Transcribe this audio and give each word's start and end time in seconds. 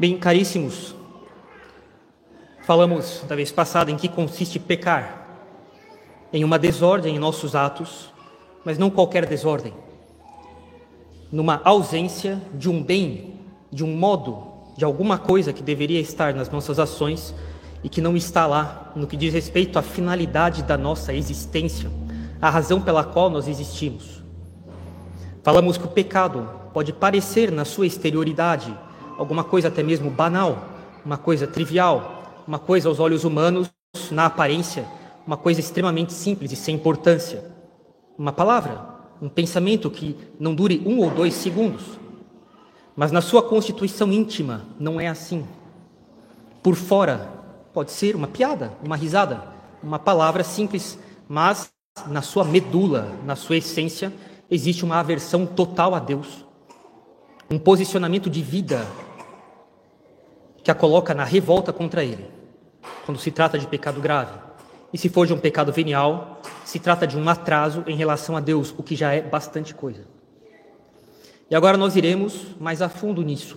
Bem, 0.00 0.16
caríssimos, 0.16 0.94
falamos 2.62 3.22
da 3.28 3.36
vez 3.36 3.52
passada 3.52 3.90
em 3.90 3.98
que 3.98 4.08
consiste 4.08 4.58
pecar. 4.58 5.28
Em 6.32 6.42
uma 6.42 6.58
desordem 6.58 7.16
em 7.16 7.18
nossos 7.18 7.54
atos, 7.54 8.10
mas 8.64 8.78
não 8.78 8.88
qualquer 8.88 9.26
desordem. 9.26 9.74
Numa 11.30 11.60
ausência 11.66 12.40
de 12.54 12.70
um 12.70 12.82
bem, 12.82 13.40
de 13.70 13.84
um 13.84 13.94
modo, 13.94 14.42
de 14.74 14.86
alguma 14.86 15.18
coisa 15.18 15.52
que 15.52 15.62
deveria 15.62 16.00
estar 16.00 16.32
nas 16.32 16.48
nossas 16.48 16.78
ações 16.78 17.34
e 17.84 17.88
que 17.90 18.00
não 18.00 18.16
está 18.16 18.46
lá 18.46 18.92
no 18.96 19.06
que 19.06 19.18
diz 19.18 19.34
respeito 19.34 19.78
à 19.78 19.82
finalidade 19.82 20.62
da 20.62 20.78
nossa 20.78 21.12
existência, 21.12 21.90
a 22.40 22.48
razão 22.48 22.80
pela 22.80 23.04
qual 23.04 23.28
nós 23.28 23.46
existimos. 23.46 24.22
Falamos 25.42 25.76
que 25.76 25.84
o 25.84 25.90
pecado 25.90 26.48
pode 26.72 26.90
parecer 26.90 27.52
na 27.52 27.66
sua 27.66 27.86
exterioridade 27.86 28.74
alguma 29.20 29.44
coisa 29.44 29.68
até 29.68 29.82
mesmo 29.82 30.10
banal, 30.10 30.64
uma 31.04 31.18
coisa 31.18 31.46
trivial, 31.46 32.42
uma 32.48 32.58
coisa 32.58 32.88
aos 32.88 32.98
olhos 32.98 33.22
humanos, 33.22 33.70
na 34.10 34.24
aparência, 34.24 34.86
uma 35.26 35.36
coisa 35.36 35.60
extremamente 35.60 36.14
simples 36.14 36.50
e 36.52 36.56
sem 36.56 36.76
importância. 36.76 37.44
Uma 38.16 38.32
palavra, 38.32 38.82
um 39.20 39.28
pensamento 39.28 39.90
que 39.90 40.16
não 40.38 40.54
dure 40.54 40.82
um 40.86 41.00
ou 41.00 41.10
dois 41.10 41.34
segundos. 41.34 41.82
Mas 42.96 43.12
na 43.12 43.20
sua 43.20 43.42
constituição 43.42 44.10
íntima 44.10 44.62
não 44.78 44.98
é 44.98 45.06
assim. 45.06 45.46
Por 46.62 46.74
fora 46.74 47.30
pode 47.74 47.90
ser 47.90 48.16
uma 48.16 48.26
piada, 48.26 48.72
uma 48.82 48.96
risada, 48.96 49.44
uma 49.82 49.98
palavra 49.98 50.42
simples, 50.42 50.98
mas 51.28 51.70
na 52.06 52.22
sua 52.22 52.42
medula, 52.42 53.12
na 53.26 53.36
sua 53.36 53.58
essência, 53.58 54.10
existe 54.50 54.82
uma 54.82 54.98
aversão 54.98 55.44
total 55.44 55.94
a 55.94 55.98
Deus, 55.98 56.46
um 57.50 57.58
posicionamento 57.58 58.30
de 58.30 58.40
vida 58.40 58.86
que 60.62 60.70
a 60.70 60.74
coloca 60.74 61.14
na 61.14 61.24
revolta 61.24 61.72
contra 61.72 62.04
Ele, 62.04 62.26
quando 63.04 63.18
se 63.18 63.30
trata 63.30 63.58
de 63.58 63.66
pecado 63.66 64.00
grave. 64.00 64.32
E 64.92 64.98
se 64.98 65.08
for 65.08 65.26
de 65.26 65.32
um 65.32 65.38
pecado 65.38 65.72
venial, 65.72 66.40
se 66.64 66.78
trata 66.78 67.06
de 67.06 67.16
um 67.16 67.28
atraso 67.28 67.84
em 67.86 67.96
relação 67.96 68.36
a 68.36 68.40
Deus, 68.40 68.74
o 68.76 68.82
que 68.82 68.96
já 68.96 69.12
é 69.12 69.22
bastante 69.22 69.74
coisa. 69.74 70.04
E 71.50 71.54
agora 71.54 71.76
nós 71.76 71.96
iremos 71.96 72.46
mais 72.58 72.82
a 72.82 72.88
fundo 72.88 73.22
nisso. 73.22 73.56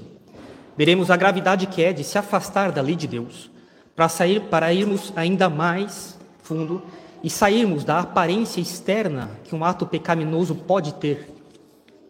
Veremos 0.77 1.11
a 1.11 1.17
gravidade 1.17 1.67
que 1.67 1.83
é 1.83 1.93
de 1.93 2.03
se 2.03 2.17
afastar 2.17 2.71
da 2.71 2.81
lei 2.81 2.95
de 2.95 3.07
Deus, 3.07 3.51
para 3.95 4.09
sair 4.09 4.41
para 4.41 4.73
irmos 4.73 5.13
ainda 5.15 5.49
mais 5.49 6.17
fundo 6.41 6.81
e 7.23 7.29
sairmos 7.29 7.83
da 7.83 7.99
aparência 7.99 8.59
externa 8.59 9.31
que 9.43 9.55
um 9.55 9.63
ato 9.63 9.85
pecaminoso 9.85 10.55
pode 10.55 10.93
ter. 10.95 11.31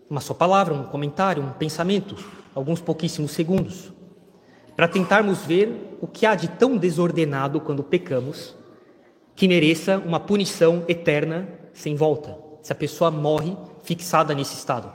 Uma 0.10 0.22
só 0.22 0.34
palavra, 0.34 0.74
um 0.74 0.84
comentário, 0.84 1.44
um 1.44 1.52
pensamento, 1.52 2.16
alguns 2.56 2.80
pouquíssimos 2.80 3.32
segundos 3.32 3.92
para 4.76 4.88
tentarmos 4.88 5.46
ver 5.46 5.98
o 6.02 6.08
que 6.08 6.26
há 6.26 6.36
de 6.36 6.48
tão 6.48 6.78
desordenado 6.78 7.60
quando 7.62 7.84
pecamos 7.84 8.56
que 9.36 9.48
mereça 9.48 9.98
uma 9.98 10.20
punição 10.20 10.84
eterna 10.88 11.48
sem 11.74 11.96
volta, 11.96 12.38
se 12.62 12.72
a 12.72 12.76
pessoa 12.76 13.10
morre 13.10 13.56
fixada 13.84 14.34
nesse 14.34 14.56
estado. 14.56 14.92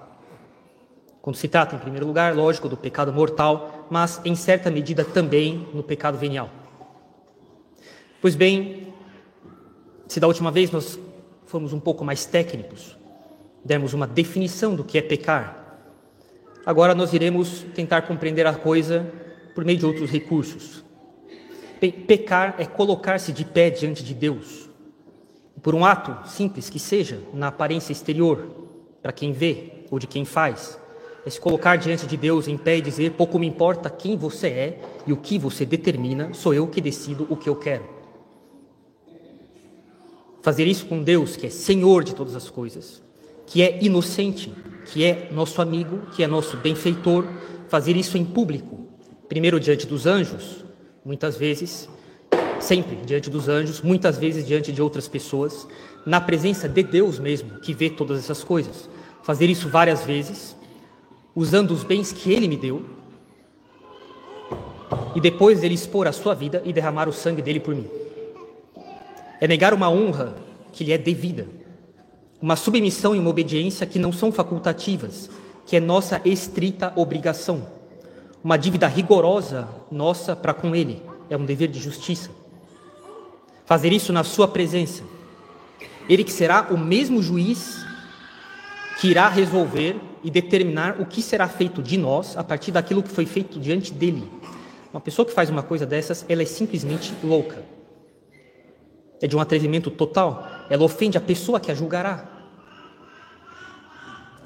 Quando 1.20 1.36
se 1.36 1.48
trata, 1.48 1.74
em 1.74 1.78
primeiro 1.78 2.06
lugar, 2.06 2.34
lógico, 2.34 2.68
do 2.68 2.76
pecado 2.76 3.12
mortal, 3.12 3.86
mas 3.90 4.20
em 4.24 4.34
certa 4.34 4.70
medida 4.70 5.04
também 5.04 5.68
no 5.74 5.82
pecado 5.82 6.16
venial. 6.16 6.48
Pois 8.20 8.34
bem, 8.34 8.94
se 10.06 10.20
da 10.20 10.26
última 10.26 10.50
vez 10.50 10.70
nós 10.70 10.98
fomos 11.46 11.72
um 11.72 11.80
pouco 11.80 12.04
mais 12.04 12.24
técnicos, 12.24 12.96
demos 13.64 13.92
uma 13.92 14.06
definição 14.06 14.74
do 14.74 14.84
que 14.84 14.98
é 14.98 15.02
pecar, 15.02 15.78
agora 16.64 16.94
nós 16.94 17.12
iremos 17.12 17.64
tentar 17.74 18.02
compreender 18.02 18.46
a 18.46 18.54
coisa 18.54 19.10
por 19.58 19.64
meio 19.64 19.76
de 19.76 19.84
outros 19.84 20.08
recursos. 20.08 20.84
Pe 21.80 21.90
pecar 21.90 22.54
é 22.58 22.64
colocar-se 22.64 23.32
de 23.32 23.44
pé 23.44 23.70
diante 23.70 24.04
de 24.04 24.14
Deus. 24.14 24.70
Por 25.60 25.74
um 25.74 25.84
ato 25.84 26.28
simples 26.28 26.70
que 26.70 26.78
seja, 26.78 27.20
na 27.34 27.48
aparência 27.48 27.90
exterior, 27.90 28.68
para 29.02 29.10
quem 29.10 29.32
vê 29.32 29.82
ou 29.90 29.98
de 29.98 30.06
quem 30.06 30.24
faz, 30.24 30.78
é 31.26 31.30
se 31.30 31.40
colocar 31.40 31.74
diante 31.74 32.06
de 32.06 32.16
Deus 32.16 32.46
em 32.46 32.56
pé 32.56 32.76
e 32.76 32.80
dizer: 32.80 33.14
pouco 33.14 33.36
me 33.36 33.48
importa 33.48 33.90
quem 33.90 34.16
você 34.16 34.46
é 34.46 34.80
e 35.04 35.12
o 35.12 35.16
que 35.16 35.40
você 35.40 35.66
determina, 35.66 36.32
sou 36.34 36.54
eu 36.54 36.68
que 36.68 36.80
decido 36.80 37.26
o 37.28 37.36
que 37.36 37.48
eu 37.48 37.56
quero. 37.56 37.84
Fazer 40.40 40.68
isso 40.68 40.86
com 40.86 41.02
Deus, 41.02 41.34
que 41.34 41.48
é 41.48 41.50
Senhor 41.50 42.04
de 42.04 42.14
todas 42.14 42.36
as 42.36 42.48
coisas, 42.48 43.02
que 43.44 43.60
é 43.60 43.82
inocente, 43.82 44.54
que 44.84 45.04
é 45.04 45.28
nosso 45.32 45.60
amigo, 45.60 46.02
que 46.14 46.22
é 46.22 46.28
nosso 46.28 46.56
benfeitor, 46.58 47.26
fazer 47.68 47.96
isso 47.96 48.16
em 48.16 48.24
público, 48.24 48.86
Primeiro 49.28 49.60
diante 49.60 49.86
dos 49.86 50.06
anjos, 50.06 50.64
muitas 51.04 51.36
vezes, 51.36 51.86
sempre 52.58 52.96
diante 53.04 53.28
dos 53.28 53.46
anjos, 53.46 53.82
muitas 53.82 54.16
vezes 54.16 54.46
diante 54.46 54.72
de 54.72 54.80
outras 54.80 55.06
pessoas, 55.06 55.68
na 56.06 56.18
presença 56.18 56.66
de 56.66 56.82
Deus 56.82 57.18
mesmo, 57.18 57.60
que 57.60 57.74
vê 57.74 57.90
todas 57.90 58.18
essas 58.18 58.42
coisas. 58.42 58.88
Fazer 59.22 59.50
isso 59.50 59.68
várias 59.68 60.02
vezes, 60.02 60.56
usando 61.36 61.72
os 61.72 61.84
bens 61.84 62.10
que 62.10 62.32
Ele 62.32 62.48
me 62.48 62.56
deu, 62.56 62.86
e 65.14 65.20
depois 65.20 65.62
ele 65.62 65.74
expor 65.74 66.06
a 66.06 66.12
sua 66.12 66.34
vida 66.34 66.62
e 66.64 66.72
derramar 66.72 67.08
o 67.08 67.12
sangue 67.12 67.42
dele 67.42 67.60
por 67.60 67.74
mim. 67.74 67.86
É 69.40 69.46
negar 69.46 69.74
uma 69.74 69.90
honra 69.90 70.34
que 70.72 70.84
lhe 70.84 70.92
é 70.92 70.98
devida, 70.98 71.46
uma 72.40 72.56
submissão 72.56 73.14
e 73.14 73.18
uma 73.18 73.30
obediência 73.30 73.86
que 73.86 73.98
não 73.98 74.12
são 74.12 74.32
facultativas, 74.32 75.28
que 75.66 75.76
é 75.76 75.80
nossa 75.80 76.20
estrita 76.24 76.92
obrigação 76.96 77.77
uma 78.42 78.56
dívida 78.56 78.86
rigorosa 78.86 79.68
nossa 79.90 80.36
para 80.36 80.54
com 80.54 80.74
Ele, 80.74 81.02
é 81.28 81.36
um 81.36 81.44
dever 81.44 81.68
de 81.68 81.78
justiça. 81.78 82.30
Fazer 83.66 83.92
isso 83.92 84.12
na 84.12 84.24
Sua 84.24 84.48
presença. 84.48 85.02
Ele 86.08 86.24
que 86.24 86.32
será 86.32 86.68
o 86.70 86.78
mesmo 86.78 87.22
juiz 87.22 87.84
que 89.00 89.08
irá 89.08 89.28
resolver 89.28 90.00
e 90.24 90.30
determinar 90.30 91.00
o 91.00 91.06
que 91.06 91.22
será 91.22 91.46
feito 91.46 91.82
de 91.82 91.96
nós 91.96 92.36
a 92.36 92.42
partir 92.42 92.72
daquilo 92.72 93.02
que 93.02 93.10
foi 93.10 93.26
feito 93.26 93.60
diante 93.60 93.92
dele. 93.92 94.28
Uma 94.92 95.00
pessoa 95.00 95.26
que 95.26 95.32
faz 95.32 95.50
uma 95.50 95.62
coisa 95.62 95.84
dessas, 95.86 96.24
ela 96.28 96.42
é 96.42 96.46
simplesmente 96.46 97.14
louca. 97.22 97.62
É 99.20 99.26
de 99.26 99.36
um 99.36 99.40
atrevimento 99.40 99.90
total. 99.90 100.48
Ela 100.70 100.84
ofende 100.84 101.18
a 101.18 101.20
pessoa 101.20 101.60
que 101.60 101.70
a 101.70 101.74
julgará. 101.74 102.26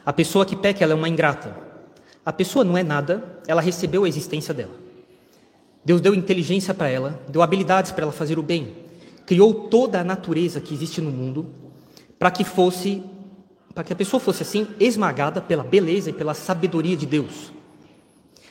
A 0.04 0.12
pessoa 0.12 0.44
que 0.44 0.56
peca, 0.56 0.82
ela 0.82 0.92
é 0.92 0.97
uma 0.97 1.09
ingrata. 1.09 1.72
A 2.25 2.33
pessoa 2.33 2.65
não 2.65 2.78
é 2.78 2.83
nada, 2.83 3.41
ela 3.47 3.60
recebeu 3.60 4.05
a 4.05 4.09
existência 4.09 4.55
dela. 4.55 4.75
Deus 5.84 6.00
deu 6.00 6.15
inteligência 6.15 6.72
para 6.72 6.88
ela, 6.88 7.21
deu 7.28 7.43
habilidades 7.43 7.91
para 7.91 8.05
ela 8.05 8.12
fazer 8.12 8.38
o 8.38 8.43
bem, 8.43 8.77
criou 9.27 9.53
toda 9.53 10.00
a 10.00 10.05
natureza 10.05 10.60
que 10.60 10.72
existe 10.72 11.00
no 11.00 11.10
mundo 11.10 11.47
para 12.19 12.31
que 12.31 12.44
fosse, 12.44 13.03
para 13.75 13.83
que 13.83 13.93
a 13.93 13.97
pessoa 13.97 14.21
fosse 14.21 14.43
assim 14.43 14.69
esmagada 14.78 15.41
pela 15.41 15.65
beleza 15.65 16.10
e 16.10 16.12
pela 16.12 16.34
sabedoria 16.34 16.97
de 16.97 17.05
Deus. 17.05 17.53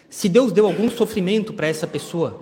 Se 0.10 0.28
Deus 0.28 0.52
deu 0.52 0.66
algum 0.66 0.90
sofrimento 0.90 1.54
para 1.54 1.68
essa 1.68 1.88
pessoa, 1.88 2.42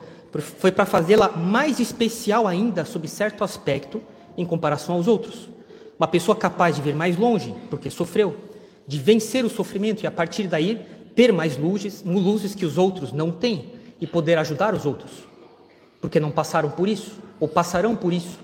foi 0.58 0.72
para 0.72 0.88
fazê-la 0.88 1.30
mais 1.30 1.80
especial 1.80 2.48
ainda 2.48 2.84
sob 2.84 3.08
certo 3.08 3.44
aspecto 3.44 4.02
em 4.36 4.44
comparação 4.44 4.96
aos 4.96 5.08
outros. 5.08 5.50
Uma 6.00 6.08
pessoa 6.08 6.36
capaz 6.36 6.76
de 6.76 6.82
ver 6.82 6.96
mais 6.96 7.16
longe, 7.16 7.54
porque 7.70 7.92
sofreu, 7.92 8.36
de 8.88 8.98
vencer 8.98 9.46
o 9.46 9.50
sofrimento 9.50 10.04
e 10.04 10.08
a 10.08 10.12
partir 10.12 10.48
daí 10.48 10.84
ter 11.16 11.32
mais 11.32 11.58
luzes, 11.58 12.04
luzes 12.04 12.56
que 12.56 12.66
os 12.66 12.78
outros 12.78 13.12
não 13.12 13.32
têm 13.32 13.74
e 14.00 14.08
poder 14.08 14.38
ajudar 14.38 14.74
os 14.74 14.86
outros, 14.86 15.12
porque 16.02 16.20
não 16.20 16.32
passaram 16.32 16.70
por 16.70 16.88
isso 16.88 17.18
ou 17.40 17.48
passarão 17.48 17.96
por 17.96 18.14
isso. 18.14 18.40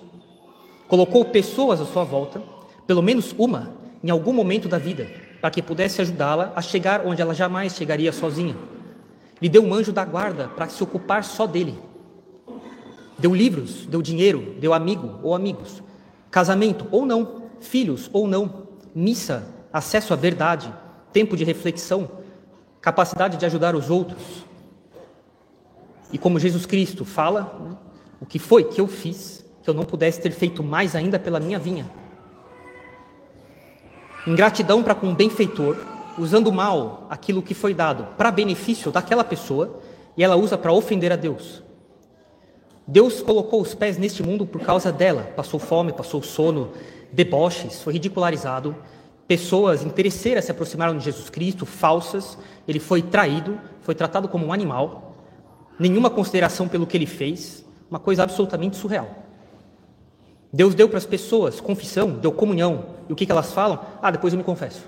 Colocou 0.87 1.25
pessoas 1.25 1.81
à 1.81 1.85
sua 1.85 2.03
volta, 2.03 2.41
pelo 2.85 3.01
menos 3.01 3.33
uma, 3.37 3.73
em 4.03 4.09
algum 4.09 4.33
momento 4.33 4.67
da 4.67 4.77
vida, 4.77 5.09
para 5.41 5.49
que 5.49 5.61
pudesse 5.61 6.01
ajudá-la 6.01 6.53
a 6.55 6.61
chegar 6.61 7.05
onde 7.05 7.21
ela 7.21 7.33
jamais 7.33 7.75
chegaria 7.75 8.11
sozinha. 8.11 8.55
Lhe 9.41 9.49
deu 9.49 9.63
um 9.63 9.73
anjo 9.73 9.91
da 9.91 10.05
guarda 10.05 10.47
para 10.47 10.67
se 10.69 10.83
ocupar 10.83 11.23
só 11.23 11.47
dele. 11.47 11.77
Deu 13.17 13.33
livros, 13.33 13.85
deu 13.85 14.01
dinheiro, 14.01 14.55
deu 14.59 14.73
amigo 14.73 15.19
ou 15.23 15.33
amigos, 15.33 15.81
casamento 16.29 16.87
ou 16.91 17.05
não, 17.05 17.43
filhos 17.59 18.09
ou 18.11 18.27
não, 18.27 18.67
missa, 18.93 19.47
acesso 19.71 20.13
à 20.13 20.15
verdade, 20.15 20.73
tempo 21.11 21.35
de 21.35 21.43
reflexão, 21.43 22.09
capacidade 22.85 23.37
de 23.37 23.45
ajudar 23.47 23.75
os 23.75 23.89
outros. 23.89 24.45
E 26.11 26.19
como 26.19 26.39
Jesus 26.39 26.67
Cristo 26.67 27.03
fala, 27.03 27.57
né, 27.59 27.75
o 28.21 28.27
que 28.27 28.37
foi 28.37 28.63
que 28.63 28.79
eu 28.79 28.87
fiz 28.87 29.43
que 29.63 29.67
eu 29.67 29.73
não 29.73 29.83
pudesse 29.83 30.21
ter 30.21 30.29
feito 30.29 30.61
mais 30.61 30.95
ainda 30.95 31.17
pela 31.17 31.39
minha 31.39 31.57
vinha? 31.57 31.89
Ingratidão 34.27 34.83
para 34.83 34.93
com 34.93 35.11
o 35.11 35.15
benfeitor, 35.15 35.77
usando 36.15 36.51
mal 36.51 37.07
aquilo 37.09 37.41
que 37.41 37.55
foi 37.55 37.73
dado 37.73 38.05
para 38.15 38.29
benefício 38.29 38.91
daquela 38.91 39.23
pessoa 39.23 39.81
e 40.15 40.23
ela 40.23 40.35
usa 40.35 40.55
para 40.55 40.71
ofender 40.71 41.11
a 41.11 41.15
Deus. 41.15 41.63
Deus 42.85 43.19
colocou 43.19 43.61
os 43.61 43.73
pés 43.73 43.97
neste 43.97 44.21
mundo 44.21 44.45
por 44.45 44.61
causa 44.61 44.91
dela, 44.91 45.23
passou 45.35 45.59
fome, 45.59 45.91
passou 45.91 46.21
sono, 46.21 46.71
deboches, 47.11 47.81
foi 47.81 47.93
ridicularizado, 47.93 48.75
pessoas 49.27 49.83
interesseiras 49.83 50.45
se 50.45 50.51
aproximaram 50.51 50.97
de 50.97 51.03
Jesus 51.03 51.29
Cristo, 51.29 51.65
falsas, 51.65 52.37
ele 52.67 52.79
foi 52.79 53.01
traído, 53.01 53.59
foi 53.81 53.95
tratado 53.95 54.27
como 54.27 54.45
um 54.45 54.53
animal, 54.53 55.15
nenhuma 55.79 56.09
consideração 56.09 56.67
pelo 56.67 56.85
que 56.85 56.95
ele 56.95 57.05
fez, 57.05 57.65
uma 57.89 57.99
coisa 57.99 58.23
absolutamente 58.23 58.77
surreal. 58.77 59.23
Deus 60.51 60.73
deu 60.73 60.87
para 60.87 60.97
as 60.97 61.05
pessoas 61.05 61.59
confissão, 61.59 62.11
deu 62.11 62.31
comunhão, 62.31 62.95
e 63.09 63.13
o 63.13 63.15
que, 63.15 63.25
que 63.25 63.31
elas 63.31 63.51
falam? 63.51 63.79
Ah, 64.01 64.11
depois 64.11 64.33
eu 64.33 64.37
me 64.37 64.43
confesso. 64.43 64.83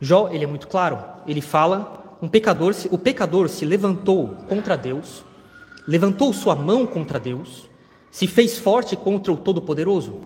Jó, 0.00 0.28
ele 0.32 0.44
é 0.44 0.48
muito 0.48 0.66
claro, 0.66 0.98
ele 1.26 1.40
fala, 1.40 2.16
um 2.20 2.28
pecador, 2.28 2.74
o 2.90 2.98
pecador 2.98 3.48
se 3.48 3.64
levantou 3.64 4.36
contra 4.48 4.76
Deus, 4.76 5.24
levantou 5.86 6.32
sua 6.32 6.56
mão 6.56 6.86
contra 6.86 7.20
Deus, 7.20 7.70
se 8.10 8.26
fez 8.26 8.58
forte 8.58 8.96
contra 8.96 9.32
o 9.32 9.36
Todo-Poderoso, 9.36 10.20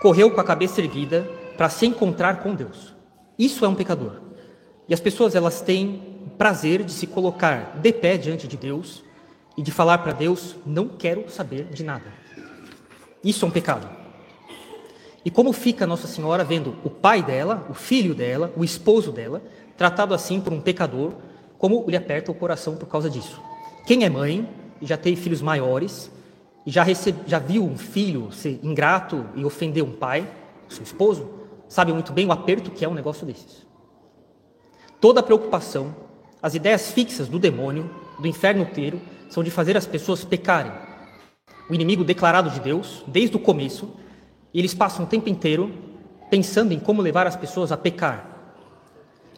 correu 0.00 0.30
com 0.30 0.40
a 0.40 0.44
cabeça 0.44 0.80
erguida 0.80 1.28
para 1.56 1.68
se 1.68 1.86
encontrar 1.86 2.42
com 2.42 2.54
Deus. 2.54 2.94
Isso 3.38 3.64
é 3.64 3.68
um 3.68 3.74
pecador. 3.74 4.20
E 4.88 4.94
as 4.94 5.00
pessoas 5.00 5.34
elas 5.34 5.60
têm 5.60 6.16
prazer 6.38 6.84
de 6.84 6.92
se 6.92 7.06
colocar 7.06 7.78
de 7.80 7.92
pé 7.92 8.16
diante 8.16 8.46
de 8.46 8.56
Deus 8.56 9.02
e 9.56 9.62
de 9.62 9.70
falar 9.70 9.98
para 9.98 10.12
Deus: 10.12 10.56
não 10.64 10.88
quero 10.88 11.28
saber 11.30 11.64
de 11.64 11.82
nada. 11.82 12.12
Isso 13.24 13.44
é 13.44 13.48
um 13.48 13.50
pecado. 13.50 13.88
E 15.24 15.30
como 15.30 15.52
fica 15.52 15.86
Nossa 15.86 16.06
Senhora 16.06 16.44
vendo 16.44 16.76
o 16.84 16.90
pai 16.90 17.20
dela, 17.20 17.66
o 17.68 17.74
filho 17.74 18.14
dela, 18.14 18.52
o 18.56 18.62
esposo 18.62 19.10
dela, 19.10 19.42
tratado 19.76 20.14
assim 20.14 20.40
por 20.40 20.52
um 20.52 20.60
pecador, 20.60 21.14
como 21.58 21.84
lhe 21.88 21.96
aperta 21.96 22.30
o 22.30 22.34
coração 22.34 22.76
por 22.76 22.86
causa 22.86 23.10
disso? 23.10 23.42
Quem 23.86 24.04
é 24.04 24.08
mãe 24.08 24.48
e 24.80 24.86
já 24.86 24.96
teve 24.96 25.20
filhos 25.20 25.42
maiores, 25.42 26.10
e 26.66 26.70
já, 26.70 26.82
recebe, 26.82 27.20
já 27.26 27.38
viu 27.38 27.64
um 27.64 27.78
filho 27.78 28.32
ser 28.32 28.58
ingrato 28.60 29.24
e 29.36 29.44
ofender 29.44 29.84
um 29.84 29.92
pai, 29.92 30.28
seu 30.68 30.82
esposo, 30.82 31.30
sabe 31.68 31.92
muito 31.92 32.12
bem 32.12 32.26
o 32.26 32.32
aperto 32.32 32.72
que 32.72 32.84
é 32.84 32.88
um 32.88 32.94
negócio 32.94 33.24
desses. 33.24 33.64
Toda 35.00 35.20
a 35.20 35.22
preocupação, 35.22 35.94
as 36.42 36.56
ideias 36.56 36.90
fixas 36.90 37.28
do 37.28 37.38
demônio, 37.38 37.88
do 38.18 38.26
inferno 38.26 38.62
inteiro, 38.62 39.00
são 39.30 39.44
de 39.44 39.50
fazer 39.50 39.76
as 39.76 39.86
pessoas 39.86 40.24
pecarem. 40.24 40.72
O 41.70 41.74
inimigo 41.74 42.02
declarado 42.02 42.50
de 42.50 42.58
Deus, 42.58 43.04
desde 43.06 43.36
o 43.36 43.40
começo, 43.40 43.94
e 44.52 44.58
eles 44.58 44.74
passam 44.74 45.04
o 45.04 45.08
tempo 45.08 45.28
inteiro 45.28 45.72
pensando 46.28 46.72
em 46.72 46.80
como 46.80 47.00
levar 47.00 47.28
as 47.28 47.36
pessoas 47.36 47.70
a 47.70 47.76
pecar. 47.76 48.36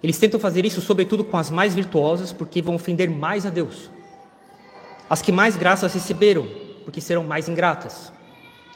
Eles 0.03 0.19
tentam 0.19 0.41
fazer 0.41 0.65
isso, 0.65 0.81
sobretudo, 0.81 1.25
com 1.25 1.37
as 1.37 1.51
mais 1.51 1.75
virtuosas, 1.75 2.33
porque 2.33 2.63
vão 2.63 2.77
ofender 2.77 3.11
mais 3.11 3.45
a 3.45 3.51
Deus. 3.51 3.91
As 5.11 5.21
que 5.21 5.33
mais 5.33 5.57
graças 5.57 5.93
receberam, 5.93 6.47
porque 6.89 7.03
serão 7.03 7.23
mais 7.23 7.51
ingratas. 7.51 8.11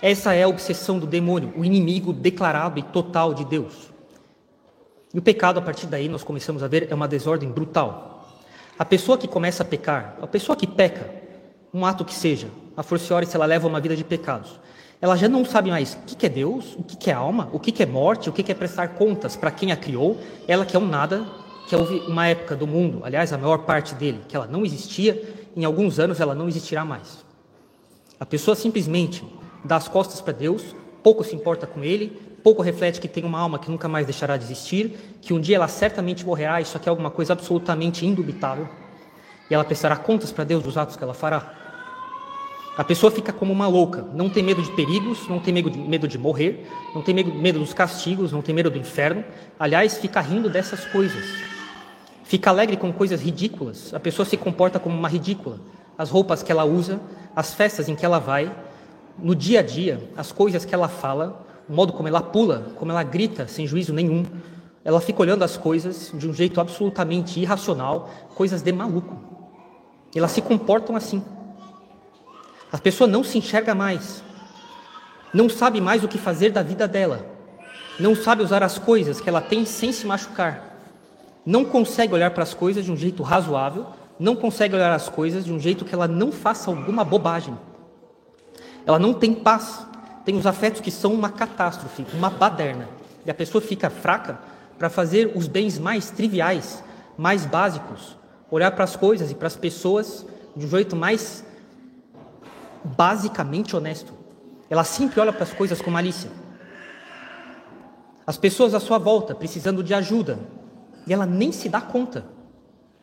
Essa 0.03 0.35
é 0.35 0.43
a 0.43 0.49
obsessão 0.49 0.99
do 0.99 1.07
demônio, 1.07 1.51
o 1.57 1.65
inimigo 1.65 2.13
declarado 2.13 2.79
e 2.79 2.83
total 2.83 3.33
de 3.33 3.43
Deus. 3.43 3.91
E 5.15 5.19
o 5.19 5.23
pecado, 5.23 5.59
a 5.59 5.63
partir 5.63 5.87
daí, 5.87 6.11
nós 6.11 6.23
começamos 6.23 6.63
a 6.63 6.69
ver, 6.69 6.89
é 6.91 6.95
uma 6.95 7.09
desordem 7.09 7.51
brutal. 7.51 8.29
A 8.79 8.85
pessoa 8.85 9.17
que 9.17 9.27
começa 9.27 9.63
a 9.63 9.67
pecar, 9.67 10.19
a 10.21 10.27
pessoa 10.27 10.55
que 10.55 10.67
peca, 10.67 11.11
um 11.73 11.87
ato 11.87 12.05
que 12.05 12.13
seja, 12.13 12.49
a 12.77 12.83
forciore 12.83 13.25
se 13.25 13.35
ela 13.35 13.47
leva 13.47 13.67
uma 13.67 13.81
vida 13.81 13.97
de 13.97 14.05
pecados, 14.05 14.61
ela 15.01 15.17
já 15.17 15.27
não 15.27 15.43
sabe 15.43 15.71
mais 15.71 15.95
o 15.95 16.15
que 16.15 16.27
é 16.27 16.29
Deus, 16.29 16.77
o 16.77 16.83
que 16.83 17.11
é 17.11 17.15
alma, 17.15 17.49
o 17.51 17.59
que 17.59 17.83
é 17.83 17.87
morte, 17.87 18.29
o 18.29 18.33
que 18.35 18.53
é 18.53 18.55
prestar 18.55 18.89
contas 18.89 19.37
para 19.37 19.51
quem 19.51 19.73
a 19.73 19.77
criou, 19.77 20.21
ela 20.47 20.67
que 20.67 20.77
é 20.77 20.79
um 20.79 20.87
nada, 20.87 21.25
que 21.67 21.75
houve 21.75 22.01
uma 22.01 22.27
época 22.27 22.55
do 22.55 22.67
mundo, 22.67 23.01
aliás, 23.05 23.33
a 23.33 23.39
maior 23.39 23.61
parte 23.61 23.95
dele, 23.95 24.21
que 24.29 24.37
ela 24.37 24.47
não 24.47 24.67
existia, 24.67 25.49
em 25.57 25.65
alguns 25.65 25.99
anos 25.99 26.21
ela 26.21 26.35
não 26.35 26.47
existirá 26.47 26.85
mais. 26.85 27.32
A 28.23 28.25
pessoa 28.25 28.55
simplesmente 28.55 29.25
dá 29.65 29.75
as 29.75 29.89
costas 29.89 30.21
para 30.21 30.33
Deus, 30.33 30.77
pouco 31.03 31.25
se 31.25 31.35
importa 31.35 31.67
com 31.67 31.83
ele, 31.83 32.17
pouco 32.41 32.63
reflete 32.63 33.01
que 33.01 33.09
tem 33.09 33.25
uma 33.25 33.41
alma 33.41 33.59
que 33.59 33.69
nunca 33.69 33.89
mais 33.89 34.07
deixará 34.07 34.37
de 34.37 34.45
existir, 34.45 35.17
que 35.21 35.35
um 35.35 35.41
dia 35.41 35.57
ela 35.57 35.67
certamente 35.67 36.25
morrerá, 36.25 36.61
isso 36.61 36.77
aqui 36.77 36.89
é 36.89 36.91
alguma 36.91 37.11
coisa 37.11 37.33
absolutamente 37.33 38.07
indubitável, 38.07 38.69
e 39.51 39.55
ela 39.55 39.65
prestará 39.65 39.97
contas 39.97 40.31
para 40.31 40.45
Deus 40.45 40.63
dos 40.63 40.79
atos 40.79 40.95
que 40.95 41.03
ela 41.03 41.15
fará. 41.15 41.53
A 42.77 42.85
pessoa 42.85 43.11
fica 43.11 43.33
como 43.33 43.53
uma 43.53 43.67
louca, 43.67 44.07
não 44.15 44.31
tem 44.31 44.45
medo 44.45 44.63
de 44.63 44.71
perigos, 44.71 45.29
não 45.29 45.41
tem 45.41 45.53
medo 45.53 46.07
de, 46.07 46.17
morrer, 46.17 46.71
não 46.95 47.03
tem 47.03 47.13
medo 47.13 47.59
dos 47.59 47.75
castigos, 47.75 48.31
não 48.31 48.41
tem 48.41 48.55
medo 48.55 48.71
do 48.71 48.79
inferno, 48.79 49.25
aliás, 49.59 49.99
fica 49.99 50.21
rindo 50.21 50.49
dessas 50.49 50.85
coisas. 50.85 51.25
Fica 52.23 52.51
alegre 52.51 52.77
com 52.77 52.93
coisas 52.93 53.21
ridículas, 53.21 53.93
a 53.93 53.99
pessoa 53.99 54.25
se 54.25 54.37
comporta 54.37 54.79
como 54.79 54.97
uma 54.97 55.09
ridícula. 55.09 55.59
As 55.99 56.09
roupas 56.09 56.43
que 56.43 56.51
ela 56.51 56.65
usa, 56.65 57.01
as 57.35 57.55
festas 57.55 57.89
em 57.89 57.95
que 57.95 58.05
ela 58.05 58.19
vai, 58.19 58.55
no 59.19 59.35
dia 59.35 59.61
a 59.61 59.63
dia, 59.63 60.11
as 60.17 60.33
coisas 60.33 60.65
que 60.65 60.75
ela 60.75 60.89
fala, 60.89 61.45
o 61.69 61.73
modo 61.73 61.93
como 61.93 62.09
ela 62.09 62.21
pula, 62.21 62.73
como 62.77 62.91
ela 62.91 63.03
grita 63.03 63.47
sem 63.47 63.67
juízo 63.67 63.93
nenhum. 63.93 64.25
Ela 64.85 65.01
fica 65.01 65.23
olhando 65.23 65.43
as 65.43 65.57
coisas 65.57 66.11
de 66.13 66.29
um 66.29 66.35
jeito 66.35 66.61
absolutamente 66.61 67.39
irracional, 67.41 68.11
coisas 68.35 68.63
de 68.63 68.73
maluco. 68.73 69.17
Elas 70.15 70.33
se 70.33 70.43
comportam 70.43 70.97
assim. 70.97 71.23
A 72.71 72.79
pessoa 72.79 73.09
não 73.09 73.23
se 73.23 73.39
enxerga 73.39 73.75
mais, 73.75 74.23
não 75.33 75.49
sabe 75.49 75.81
mais 75.81 76.03
o 76.03 76.09
que 76.09 76.19
fazer 76.19 76.51
da 76.51 76.63
vida 76.63 76.89
dela, 76.89 77.27
não 78.01 78.15
sabe 78.15 78.43
usar 78.43 78.63
as 78.63 78.79
coisas 78.79 79.21
que 79.21 79.29
ela 79.29 79.43
tem 79.43 79.67
sem 79.67 79.93
se 79.93 80.07
machucar, 80.07 80.79
não 81.45 81.67
consegue 81.67 82.15
olhar 82.15 82.31
para 82.31 82.43
as 82.43 82.55
coisas 82.55 82.85
de 82.85 82.91
um 82.91 82.97
jeito 82.97 83.23
razoável, 83.23 83.87
não 84.23 84.37
consegue 84.37 84.77
olhar 84.77 84.93
as 84.93 85.09
coisas 85.09 85.45
de 85.45 85.53
um 85.53 85.59
jeito 85.59 85.85
que 85.85 85.93
ela 85.93 86.07
não 86.07 86.31
faça 86.31 86.71
alguma 86.71 87.05
bobagem. 87.05 87.59
Ela 88.87 88.99
não 88.99 89.13
tem 89.13 89.35
paz, 89.35 89.85
tem 90.25 90.37
os 90.37 90.47
afetos 90.47 90.81
que 90.81 90.93
são 90.93 91.13
uma 91.13 91.29
catástrofe, 91.29 92.07
uma 92.15 92.31
baderna. 92.31 92.89
E 93.27 93.31
a 93.31 93.35
pessoa 93.35 93.61
fica 93.61 93.91
fraca 93.91 94.39
para 94.79 94.89
fazer 94.89 95.33
os 95.35 95.49
bens 95.49 95.77
mais 95.77 96.11
triviais, 96.11 96.85
mais 97.19 97.45
básicos, 97.45 98.17
olhar 98.49 98.71
para 98.71 98.85
as 98.85 98.95
coisas 98.95 99.31
e 99.33 99.35
para 99.35 99.49
as 99.49 99.57
pessoas 99.57 100.25
de 100.55 100.67
um 100.67 100.69
jeito 100.69 100.95
mais 100.95 101.45
basicamente 102.85 103.75
honesto. 103.75 104.13
Ela 104.71 104.85
sempre 104.85 105.21
olha 105.21 105.33
para 105.33 105.43
as 105.43 105.53
coisas 105.53 105.81
com 105.81 105.91
malícia. 105.91 106.31
As 108.25 108.37
pessoas 108.37 108.73
à 108.73 108.79
sua 108.79 108.99
volta 108.99 109.35
precisando 109.35 109.83
de 109.83 109.93
ajuda 109.93 110.39
e 111.09 111.13
ela 111.13 111.27
nem 111.27 111.51
se 111.51 111.69
dá 111.69 111.81
conta. 111.81 112.25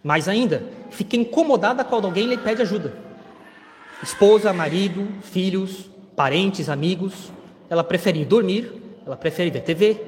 Mais 0.03 0.27
ainda, 0.27 0.63
fica 0.91 1.15
incomodada 1.15 1.83
quando 1.83 2.05
alguém 2.05 2.27
lhe 2.27 2.37
pede 2.37 2.61
ajuda. 2.61 2.93
Esposa, 4.01 4.53
marido, 4.53 5.07
filhos, 5.23 5.89
parentes, 6.15 6.69
amigos, 6.69 7.31
ela 7.69 7.83
prefere 7.83 8.23
dormir, 8.23 8.71
ela 9.05 9.17
prefere 9.17 9.49
ver 9.49 9.61
TV, 9.61 10.01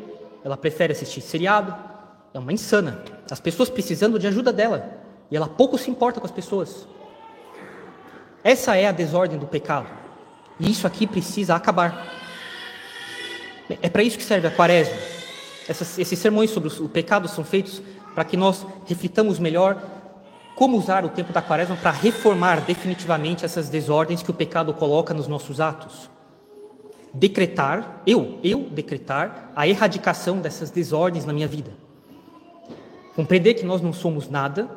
ela 0.44 0.56
prefere 0.56 0.94
assistir 0.94 1.22
seriado. 1.22 1.76
É 2.34 2.40
uma 2.40 2.54
insana. 2.54 3.04
As 3.30 3.40
pessoas 3.40 3.70
precisando 3.70 4.18
de 4.18 4.28
ajuda 4.28 4.54
dela 4.54 4.98
e 5.30 5.36
ela 5.36 5.48
pouco 5.48 5.78
se 5.78 5.92
importa 5.92 6.20
com 6.20 6.26
as 6.26 6.32
pessoas. 6.32 6.88
Essa 8.44 8.76
é 8.76 8.88
a 8.88 8.92
desordem 8.92 9.38
do 9.38 9.46
pecado. 9.46 9.88
E 10.60 10.72
isso 10.72 10.88
aqui 10.88 11.06
precisa 11.06 11.56
acabar. 11.56 12.08
É 13.82 13.90
para 13.90 14.04
isso 14.04 14.18
que 14.18 14.24
serve 14.24 14.48
a 14.48 14.52
quaresma. 14.52 14.96
Essas, 15.68 16.00
esses 16.00 16.18
sermões 16.18 16.50
sobre 16.50 16.70
o 16.82 16.90
pecado 16.90 17.28
são 17.28 17.44
feitos 17.44 17.82
para 18.14 18.24
que 18.24 18.38
nós 18.38 18.66
reflitamos 18.86 19.40
melhor 19.40 19.82
como 20.56 20.78
usar 20.78 21.04
o 21.06 21.10
tempo 21.10 21.34
da 21.34 21.42
quaresma 21.42 21.76
para 21.76 21.92
reformar 21.92 22.62
definitivamente 22.62 23.46
essas 23.46 23.70
desordens 23.70 24.22
que 24.22 24.32
o 24.32 24.34
pecado 24.34 24.74
coloca 24.74 25.14
nos 25.14 25.28
nossos 25.28 25.60
atos. 25.60 26.10
Decretar, 27.14 28.02
eu, 28.06 28.38
eu 28.44 28.70
decretar 28.70 29.52
a 29.56 29.68
erradicação 29.68 30.40
dessas 30.40 30.70
desordens 30.70 31.26
na 31.26 31.34
minha 31.34 31.48
vida. 31.48 31.72
Compreender 33.16 33.56
que 33.56 33.66
nós 33.66 33.82
não 33.82 33.92
somos 33.92 34.30
nada 34.30 34.70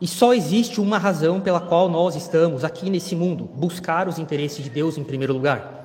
e 0.00 0.06
só 0.06 0.32
existe 0.32 0.80
uma 0.80 0.98
razão 0.98 1.40
pela 1.40 1.60
qual 1.60 1.88
nós 1.88 2.16
estamos 2.16 2.64
aqui 2.64 2.90
nesse 2.90 3.14
mundo: 3.14 3.44
buscar 3.44 4.08
os 4.08 4.18
interesses 4.18 4.64
de 4.64 4.70
Deus 4.70 4.98
em 4.98 5.04
primeiro 5.04 5.32
lugar. 5.32 5.78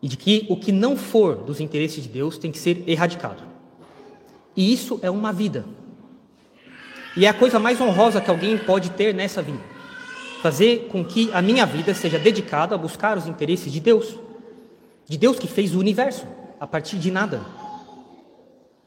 E 0.00 0.08
de 0.08 0.16
que 0.16 0.46
o 0.48 0.56
que 0.56 0.72
não 0.72 0.96
for 0.96 1.36
dos 1.36 1.60
interesses 1.60 2.02
de 2.02 2.08
Deus 2.08 2.38
tem 2.38 2.50
que 2.50 2.58
ser 2.58 2.82
erradicado. 2.88 3.51
E 4.56 4.72
isso 4.72 4.98
é 5.02 5.10
uma 5.10 5.32
vida, 5.32 5.64
e 7.16 7.26
é 7.26 7.28
a 7.28 7.34
coisa 7.34 7.58
mais 7.58 7.80
honrosa 7.80 8.20
que 8.20 8.30
alguém 8.30 8.56
pode 8.56 8.90
ter 8.90 9.14
nessa 9.14 9.42
vida. 9.42 9.60
Fazer 10.40 10.88
com 10.90 11.04
que 11.04 11.30
a 11.32 11.42
minha 11.42 11.66
vida 11.66 11.94
seja 11.94 12.18
dedicada 12.18 12.74
a 12.74 12.78
buscar 12.78 13.18
os 13.18 13.26
interesses 13.26 13.70
de 13.70 13.80
Deus. 13.80 14.18
De 15.06 15.18
Deus 15.18 15.38
que 15.38 15.46
fez 15.46 15.74
o 15.74 15.78
universo 15.78 16.26
a 16.58 16.66
partir 16.66 16.98
de 16.98 17.10
nada. 17.10 17.40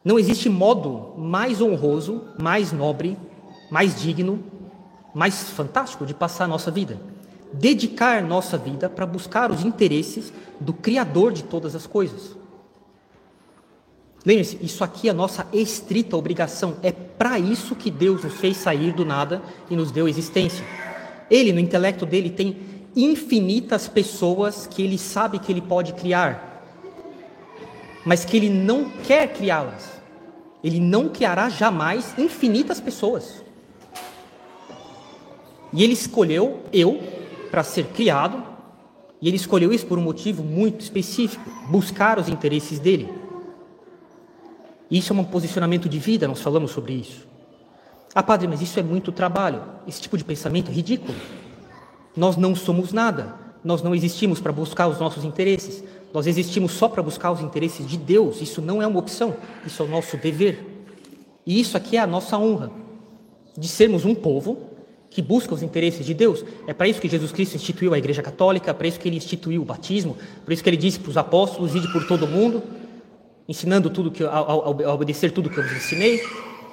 Não 0.03 0.17
existe 0.17 0.49
modo 0.49 1.13
mais 1.17 1.61
honroso, 1.61 2.23
mais 2.39 2.71
nobre, 2.71 3.17
mais 3.69 4.01
digno, 4.01 4.43
mais 5.13 5.49
fantástico 5.51 6.05
de 6.05 6.13
passar 6.13 6.45
a 6.45 6.47
nossa 6.47 6.71
vida. 6.71 6.99
Dedicar 7.53 8.23
nossa 8.23 8.57
vida 8.57 8.89
para 8.89 9.05
buscar 9.05 9.51
os 9.51 9.63
interesses 9.63 10.33
do 10.59 10.73
Criador 10.73 11.31
de 11.31 11.43
todas 11.43 11.75
as 11.75 11.85
coisas. 11.85 12.35
Lembre-se, 14.25 14.57
isso 14.61 14.83
aqui 14.83 15.07
é 15.07 15.11
a 15.11 15.13
nossa 15.13 15.47
estrita 15.53 16.17
obrigação. 16.17 16.77
É 16.81 16.91
para 16.91 17.37
isso 17.37 17.75
que 17.75 17.91
Deus 17.91 18.23
nos 18.23 18.33
fez 18.33 18.57
sair 18.57 18.91
do 18.91 19.05
nada 19.05 19.41
e 19.69 19.75
nos 19.75 19.91
deu 19.91 20.07
existência. 20.07 20.65
Ele, 21.29 21.53
no 21.53 21.59
intelecto 21.59 22.05
dele, 22.05 22.31
tem 22.31 22.57
infinitas 22.95 23.87
pessoas 23.87 24.65
que 24.65 24.81
ele 24.81 24.97
sabe 24.97 25.37
que 25.37 25.51
ele 25.51 25.61
pode 25.61 25.93
criar, 25.93 26.63
mas 28.03 28.25
que 28.25 28.35
ele 28.35 28.49
não 28.49 28.89
quer 29.03 29.31
criá-las. 29.33 29.93
Ele 30.63 30.79
não 30.79 31.09
criará 31.09 31.47
jamais 31.47 32.15
infinitas 32.17 32.79
pessoas. 32.79 33.43
E 35.71 35.83
ele 35.83 35.93
escolheu 35.93 36.63
eu 36.73 36.99
para 37.51 37.63
ser 37.63 37.85
criado, 37.87 38.43
e 39.21 39.27
ele 39.27 39.35
escolheu 39.35 39.71
isso 39.71 39.85
por 39.85 39.99
um 39.99 40.01
motivo 40.01 40.43
muito 40.43 40.81
específico: 40.81 41.43
buscar 41.69 42.17
os 42.17 42.27
interesses 42.27 42.79
dele. 42.79 43.24
Isso 44.89 45.13
é 45.13 45.15
um 45.15 45.23
posicionamento 45.23 45.89
de 45.89 45.99
vida, 45.99 46.27
nós 46.27 46.41
falamos 46.41 46.71
sobre 46.71 46.93
isso. 46.93 47.25
Ah, 48.13 48.23
padre, 48.23 48.47
mas 48.47 48.61
isso 48.61 48.79
é 48.79 48.83
muito 48.83 49.11
trabalho. 49.11 49.61
Esse 49.87 50.01
tipo 50.01 50.17
de 50.17 50.23
pensamento 50.23 50.71
é 50.71 50.73
ridículo. 50.73 51.13
Nós 52.15 52.37
não 52.37 52.55
somos 52.55 52.93
nada. 52.93 53.35
Nós 53.61 53.81
não 53.81 53.93
existimos 53.93 54.39
para 54.39 54.53
buscar 54.53 54.87
os 54.87 54.99
nossos 54.99 55.25
interesses. 55.25 55.83
Nós 56.13 56.25
existimos 56.27 56.71
só 56.71 56.87
para 56.87 57.03
buscar 57.03 57.31
os 57.31 57.41
interesses 57.41 57.85
de 57.85 57.97
Deus. 57.97 58.41
Isso 58.41 58.61
não 58.61 58.81
é 58.81 58.87
uma 58.87 58.99
opção. 58.99 59.35
Isso 59.65 59.83
é 59.83 59.85
o 59.85 59.89
nosso 59.89 60.15
dever. 60.15 60.87
E 61.45 61.59
isso 61.59 61.75
aqui 61.75 61.97
é 61.97 61.99
a 61.99 62.07
nossa 62.07 62.37
honra 62.37 62.71
de 63.57 63.67
sermos 63.67 64.05
um 64.05 64.15
povo 64.15 64.69
que 65.09 65.21
busca 65.21 65.53
os 65.53 65.61
interesses 65.61 66.05
de 66.05 66.13
Deus. 66.13 66.43
É 66.67 66.73
para 66.73 66.87
isso 66.87 66.99
que 66.99 67.07
Jesus 67.07 67.31
Cristo 67.31 67.55
instituiu 67.55 67.93
a 67.93 67.97
Igreja 67.97 68.21
Católica, 68.21 68.71
é 68.71 68.73
para 68.73 68.87
isso 68.87 68.99
que 68.99 69.07
ele 69.07 69.17
instituiu 69.17 69.61
o 69.61 69.65
batismo, 69.65 70.17
por 70.43 70.51
isso 70.51 70.63
que 70.63 70.69
ele 70.69 70.77
disse 70.77 70.99
para 70.99 71.09
os 71.09 71.17
apóstolos: 71.17 71.73
ide 71.75 71.91
por 71.91 72.05
todo 72.07 72.27
mundo, 72.27 72.61
ensinando 73.47 73.89
tudo 73.89 74.11
que, 74.11 74.23
a, 74.23 74.41
obedecer 74.93 75.31
tudo 75.31 75.49
que 75.49 75.57
eu 75.57 75.63
vos 75.63 75.73
ensinei, 75.73 76.21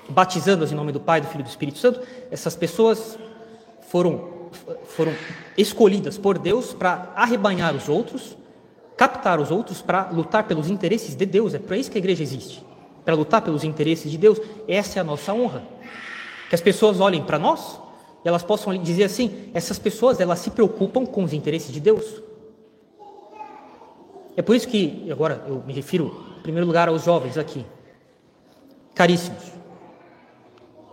batizando-as 0.08 0.72
em 0.72 0.74
nome 0.74 0.92
do 0.92 1.00
Pai, 1.00 1.20
do 1.20 1.26
Filho 1.26 1.40
e 1.40 1.44
do 1.44 1.50
Espírito 1.50 1.78
Santo. 1.78 2.00
Essas 2.30 2.56
pessoas 2.56 3.18
foram, 3.88 4.48
foram 4.84 5.12
escolhidas 5.56 6.18
por 6.18 6.38
Deus 6.38 6.72
para 6.72 7.12
arrebanhar 7.14 7.74
os 7.74 7.88
outros, 7.88 8.36
captar 8.96 9.40
os 9.40 9.50
outros 9.50 9.82
para 9.82 10.10
lutar 10.10 10.44
pelos 10.44 10.68
interesses 10.68 11.14
de 11.14 11.26
Deus. 11.26 11.54
É 11.54 11.58
para 11.58 11.76
isso 11.76 11.90
que 11.90 11.98
a 11.98 12.00
igreja 12.00 12.22
existe 12.22 12.64
para 13.04 13.14
lutar 13.14 13.42
pelos 13.42 13.64
interesses 13.64 14.10
de 14.10 14.18
Deus. 14.18 14.40
Essa 14.66 14.98
é 14.98 15.00
a 15.00 15.04
nossa 15.04 15.32
honra. 15.32 15.62
Que 16.48 16.54
as 16.54 16.60
pessoas 16.60 17.00
olhem 17.00 17.22
para 17.22 17.38
nós 17.38 17.80
e 18.24 18.28
elas 18.28 18.42
possam 18.42 18.76
dizer 18.78 19.04
assim: 19.04 19.50
essas 19.54 19.78
pessoas 19.78 20.20
elas 20.20 20.38
se 20.38 20.50
preocupam 20.50 21.04
com 21.04 21.24
os 21.24 21.32
interesses 21.32 21.72
de 21.72 21.80
Deus. 21.80 22.22
É 24.36 24.42
por 24.42 24.56
isso 24.56 24.68
que, 24.68 25.08
agora 25.10 25.44
eu 25.46 25.62
me 25.66 25.74
refiro, 25.74 26.31
em 26.42 26.50
primeiro 26.50 26.66
lugar, 26.66 26.88
aos 26.88 27.04
jovens 27.04 27.38
aqui. 27.38 27.64
Caríssimos, 28.96 29.44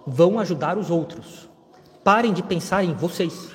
vão 0.06 0.38
ajudar 0.38 0.78
os 0.78 0.92
outros. 0.92 1.50
Parem 2.04 2.32
de 2.34 2.44
pensar 2.44 2.84
em 2.84 2.94
vocês. 2.94 3.50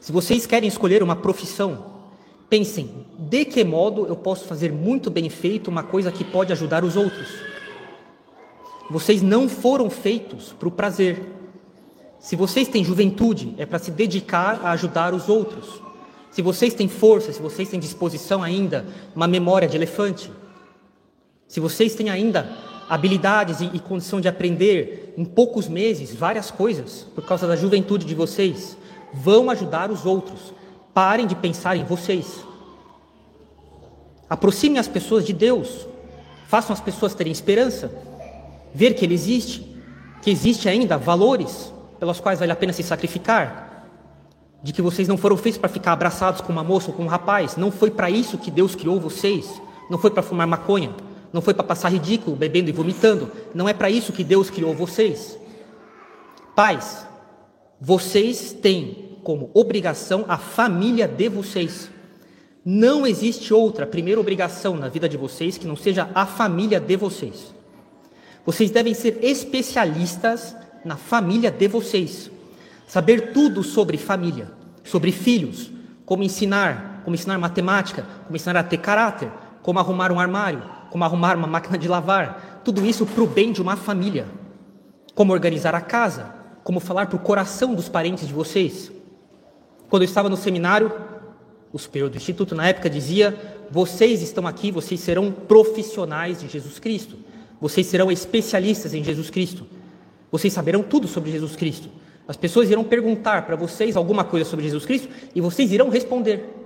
Se 0.00 0.10
vocês 0.10 0.46
querem 0.46 0.66
escolher 0.66 1.02
uma 1.02 1.14
profissão, 1.14 1.84
pensem 2.48 3.06
de 3.18 3.44
que 3.44 3.62
modo 3.64 4.06
eu 4.06 4.16
posso 4.16 4.46
fazer 4.46 4.72
muito 4.72 5.10
bem 5.10 5.28
feito 5.28 5.68
uma 5.68 5.82
coisa 5.82 6.10
que 6.10 6.24
pode 6.24 6.54
ajudar 6.54 6.82
os 6.82 6.96
outros. 6.96 7.28
Vocês 8.90 9.20
não 9.20 9.46
foram 9.46 9.90
feitos 9.90 10.54
para 10.58 10.68
o 10.68 10.72
prazer. 10.72 11.22
Se 12.18 12.34
vocês 12.34 12.66
têm 12.66 12.82
juventude, 12.82 13.54
é 13.58 13.66
para 13.66 13.78
se 13.78 13.90
dedicar 13.90 14.62
a 14.64 14.70
ajudar 14.70 15.12
os 15.12 15.28
outros. 15.28 15.82
Se 16.30 16.40
vocês 16.40 16.72
têm 16.72 16.88
força, 16.88 17.30
se 17.30 17.42
vocês 17.42 17.68
têm 17.68 17.78
disposição 17.78 18.42
ainda, 18.42 18.86
uma 19.14 19.28
memória 19.28 19.68
de 19.68 19.76
elefante, 19.76 20.32
se 21.48 21.58
vocês 21.60 21.94
têm 21.94 22.10
ainda 22.10 22.46
habilidades 22.88 23.60
e, 23.60 23.70
e 23.72 23.80
condição 23.80 24.20
de 24.20 24.28
aprender 24.28 25.14
em 25.16 25.24
poucos 25.24 25.66
meses 25.66 26.14
várias 26.14 26.50
coisas, 26.50 27.06
por 27.14 27.24
causa 27.24 27.46
da 27.46 27.56
juventude 27.56 28.04
de 28.04 28.14
vocês, 28.14 28.76
vão 29.12 29.50
ajudar 29.50 29.90
os 29.90 30.04
outros. 30.04 30.52
Parem 30.92 31.26
de 31.26 31.34
pensar 31.34 31.76
em 31.76 31.84
vocês. 31.84 32.44
Aproximem 34.28 34.78
as 34.78 34.86
pessoas 34.86 35.24
de 35.24 35.32
Deus. 35.32 35.86
Façam 36.46 36.74
as 36.74 36.80
pessoas 36.80 37.14
terem 37.14 37.32
esperança. 37.32 37.90
Ver 38.74 38.94
que 38.94 39.04
Ele 39.04 39.14
existe. 39.14 39.66
Que 40.20 40.30
existe 40.30 40.68
ainda 40.68 40.98
valores 40.98 41.72
pelos 41.98 42.20
quais 42.20 42.38
vale 42.38 42.52
a 42.52 42.56
pena 42.56 42.72
se 42.72 42.82
sacrificar. 42.82 43.86
De 44.62 44.72
que 44.72 44.82
vocês 44.82 45.08
não 45.08 45.16
foram 45.16 45.36
feitos 45.36 45.58
para 45.58 45.68
ficar 45.68 45.92
abraçados 45.92 46.40
com 46.40 46.52
uma 46.52 46.64
moça 46.64 46.90
ou 46.90 46.96
com 46.96 47.04
um 47.04 47.08
rapaz. 47.08 47.56
Não 47.56 47.70
foi 47.70 47.90
para 47.90 48.10
isso 48.10 48.36
que 48.36 48.50
Deus 48.50 48.74
criou 48.74 49.00
vocês. 49.00 49.48
Não 49.88 49.98
foi 49.98 50.10
para 50.10 50.22
fumar 50.22 50.46
maconha. 50.46 51.07
Não 51.32 51.42
foi 51.42 51.54
para 51.54 51.64
passar 51.64 51.90
ridículo, 51.90 52.36
bebendo 52.36 52.70
e 52.70 52.72
vomitando. 52.72 53.30
Não 53.54 53.68
é 53.68 53.72
para 53.72 53.90
isso 53.90 54.12
que 54.12 54.24
Deus 54.24 54.50
criou 54.50 54.74
vocês. 54.74 55.38
Pais, 56.54 57.06
vocês 57.80 58.52
têm 58.52 59.18
como 59.22 59.50
obrigação 59.54 60.24
a 60.28 60.38
família 60.38 61.06
de 61.06 61.28
vocês. 61.28 61.90
Não 62.64 63.06
existe 63.06 63.52
outra 63.54 63.86
primeira 63.86 64.20
obrigação 64.20 64.76
na 64.76 64.88
vida 64.88 65.08
de 65.08 65.16
vocês 65.16 65.56
que 65.56 65.66
não 65.66 65.76
seja 65.76 66.10
a 66.14 66.26
família 66.26 66.80
de 66.80 66.96
vocês. 66.96 67.54
Vocês 68.44 68.70
devem 68.70 68.94
ser 68.94 69.18
especialistas 69.22 70.56
na 70.84 70.96
família 70.96 71.50
de 71.50 71.68
vocês. 71.68 72.30
Saber 72.86 73.32
tudo 73.32 73.62
sobre 73.62 73.98
família, 73.98 74.50
sobre 74.82 75.12
filhos, 75.12 75.70
como 76.06 76.22
ensinar, 76.22 77.02
como 77.04 77.14
ensinar 77.14 77.38
matemática, 77.38 78.06
como 78.24 78.36
ensinar 78.36 78.58
a 78.58 78.62
ter 78.62 78.78
caráter, 78.78 79.30
como 79.62 79.78
arrumar 79.78 80.10
um 80.10 80.18
armário, 80.18 80.62
como 80.90 81.04
arrumar 81.04 81.36
uma 81.36 81.46
máquina 81.46 81.78
de 81.78 81.88
lavar, 81.88 82.62
tudo 82.64 82.84
isso 82.84 83.06
para 83.06 83.22
o 83.22 83.26
bem 83.26 83.52
de 83.52 83.62
uma 83.62 83.76
família. 83.76 84.26
Como 85.14 85.32
organizar 85.32 85.74
a 85.74 85.80
casa, 85.80 86.34
como 86.62 86.80
falar 86.80 87.06
para 87.06 87.16
o 87.16 87.20
coração 87.20 87.74
dos 87.74 87.88
parentes 87.88 88.26
de 88.26 88.32
vocês, 88.32 88.92
quando 89.88 90.02
eu 90.02 90.06
estava 90.06 90.28
no 90.28 90.36
seminário, 90.36 90.92
o 91.72 91.78
superior 91.78 92.10
do 92.10 92.16
instituto 92.16 92.54
na 92.54 92.68
época 92.68 92.88
dizia: 92.88 93.36
vocês 93.70 94.22
estão 94.22 94.46
aqui, 94.46 94.70
vocês 94.70 95.00
serão 95.00 95.32
profissionais 95.32 96.40
de 96.40 96.48
Jesus 96.48 96.78
Cristo, 96.78 97.16
vocês 97.60 97.86
serão 97.86 98.10
especialistas 98.10 98.94
em 98.94 99.02
Jesus 99.02 99.30
Cristo, 99.30 99.66
vocês 100.30 100.52
saberão 100.52 100.82
tudo 100.82 101.08
sobre 101.08 101.30
Jesus 101.30 101.56
Cristo. 101.56 101.88
As 102.26 102.36
pessoas 102.36 102.70
irão 102.70 102.84
perguntar 102.84 103.46
para 103.46 103.56
vocês 103.56 103.96
alguma 103.96 104.22
coisa 104.22 104.44
sobre 104.44 104.66
Jesus 104.66 104.84
Cristo 104.84 105.08
e 105.34 105.40
vocês 105.40 105.72
irão 105.72 105.88
responder. 105.88 106.57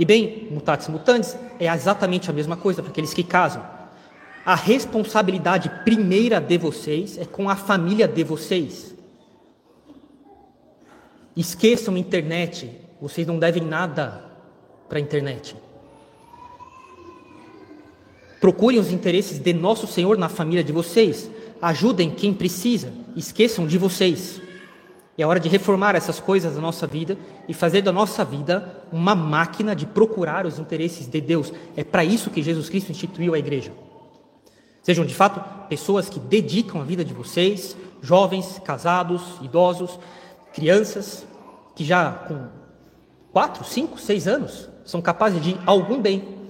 E 0.00 0.04
bem, 0.06 0.48
mutatis 0.50 0.88
mutandis, 0.88 1.36
é 1.58 1.66
exatamente 1.66 2.30
a 2.30 2.32
mesma 2.32 2.56
coisa 2.56 2.82
para 2.82 2.90
aqueles 2.90 3.12
que 3.12 3.22
casam. 3.22 3.62
A 4.46 4.54
responsabilidade 4.54 5.70
primeira 5.84 6.40
de 6.40 6.56
vocês 6.56 7.18
é 7.18 7.26
com 7.26 7.50
a 7.50 7.54
família 7.54 8.08
de 8.08 8.24
vocês. 8.24 8.94
Esqueçam 11.36 11.96
a 11.96 11.98
internet, 11.98 12.70
vocês 12.98 13.26
não 13.26 13.38
devem 13.38 13.62
nada 13.62 14.24
para 14.88 14.96
a 14.96 15.02
internet. 15.02 15.54
Procurem 18.40 18.80
os 18.80 18.90
interesses 18.90 19.38
de 19.38 19.52
nosso 19.52 19.86
Senhor 19.86 20.16
na 20.16 20.30
família 20.30 20.64
de 20.64 20.72
vocês. 20.72 21.30
Ajudem 21.60 22.08
quem 22.08 22.32
precisa. 22.32 22.90
Esqueçam 23.14 23.66
de 23.66 23.76
vocês. 23.76 24.40
É 25.20 25.26
hora 25.26 25.38
de 25.38 25.50
reformar 25.50 25.94
essas 25.94 26.18
coisas 26.18 26.54
da 26.54 26.60
nossa 26.62 26.86
vida 26.86 27.18
e 27.46 27.52
fazer 27.52 27.82
da 27.82 27.92
nossa 27.92 28.24
vida 28.24 28.82
uma 28.90 29.14
máquina 29.14 29.76
de 29.76 29.84
procurar 29.84 30.46
os 30.46 30.58
interesses 30.58 31.06
de 31.06 31.20
Deus. 31.20 31.52
É 31.76 31.84
para 31.84 32.02
isso 32.02 32.30
que 32.30 32.42
Jesus 32.42 32.70
Cristo 32.70 32.90
instituiu 32.90 33.34
a 33.34 33.38
igreja. 33.38 33.70
Sejam 34.82 35.04
de 35.04 35.14
fato 35.14 35.42
pessoas 35.68 36.08
que 36.08 36.18
dedicam 36.18 36.80
a 36.80 36.84
vida 36.84 37.04
de 37.04 37.12
vocês, 37.12 37.76
jovens, 38.00 38.62
casados, 38.64 39.22
idosos, 39.42 39.98
crianças 40.54 41.26
que 41.74 41.84
já 41.84 42.12
com 42.12 42.48
quatro, 43.30 43.62
cinco, 43.62 43.98
seis 44.00 44.26
anos 44.26 44.70
são 44.86 45.02
capazes 45.02 45.42
de 45.42 45.54
algum 45.66 46.00
bem. 46.00 46.40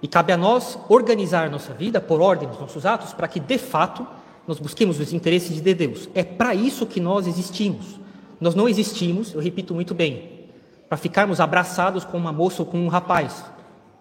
E 0.00 0.06
cabe 0.06 0.32
a 0.32 0.36
nós 0.36 0.78
organizar 0.88 1.50
nossa 1.50 1.74
vida 1.74 2.00
por 2.00 2.20
ordem 2.20 2.48
dos 2.48 2.60
nossos 2.60 2.86
atos 2.86 3.12
para 3.12 3.26
que 3.26 3.40
de 3.40 3.58
fato 3.58 4.06
nós 4.46 4.58
busquemos 4.58 5.00
os 5.00 5.12
interesses 5.12 5.60
de 5.60 5.74
Deus. 5.74 6.08
É 6.14 6.22
para 6.22 6.54
isso 6.54 6.86
que 6.86 7.00
nós 7.00 7.26
existimos. 7.26 7.98
Nós 8.40 8.54
não 8.54 8.68
existimos, 8.68 9.32
eu 9.32 9.40
repito 9.40 9.74
muito 9.74 9.94
bem, 9.94 10.48
para 10.88 10.98
ficarmos 10.98 11.40
abraçados 11.40 12.04
com 12.04 12.18
uma 12.18 12.32
moça 12.32 12.62
ou 12.62 12.66
com 12.66 12.78
um 12.78 12.88
rapaz, 12.88 13.44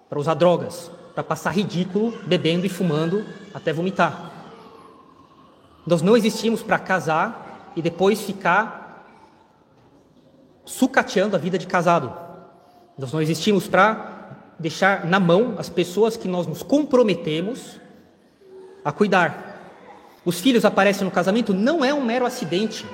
para 0.10 0.20
usar 0.20 0.34
drogas, 0.34 0.92
para 1.14 1.24
passar 1.24 1.52
ridículo 1.52 2.14
bebendo 2.26 2.66
e 2.66 2.70
fumando 2.70 3.26
até 3.54 3.72
vomitar. 3.72 4.32
Nós 5.86 6.02
não 6.02 6.18
existimos 6.18 6.62
para 6.62 6.80
casar 6.80 7.72
e 7.76 7.82
depois 7.82 8.22
ficar 8.22 9.06
sucateando 10.66 11.36
a 11.36 11.40
vida 11.40 11.58
de 11.58 11.68
casado. 11.68 12.14
Nós 12.98 13.12
não 13.12 13.22
existimos 13.22 13.68
para 13.68 14.56
deixar 14.60 15.06
na 15.06 15.20
mão 15.20 15.56
as 15.58 15.70
pessoas 15.70 16.16
que 16.16 16.28
nós 16.28 16.48
nos 16.48 16.64
comprometemos 16.64 17.80
a 18.84 18.92
cuidar. 18.92 19.53
Os 20.26 20.40
filhos 20.40 20.64
aparecem 20.64 21.04
no 21.04 21.12
casamento 21.12 21.54
não 21.54 21.84
é 21.84 21.94
um 21.94 22.04
mero 22.04 22.26
acidente. 22.26 22.86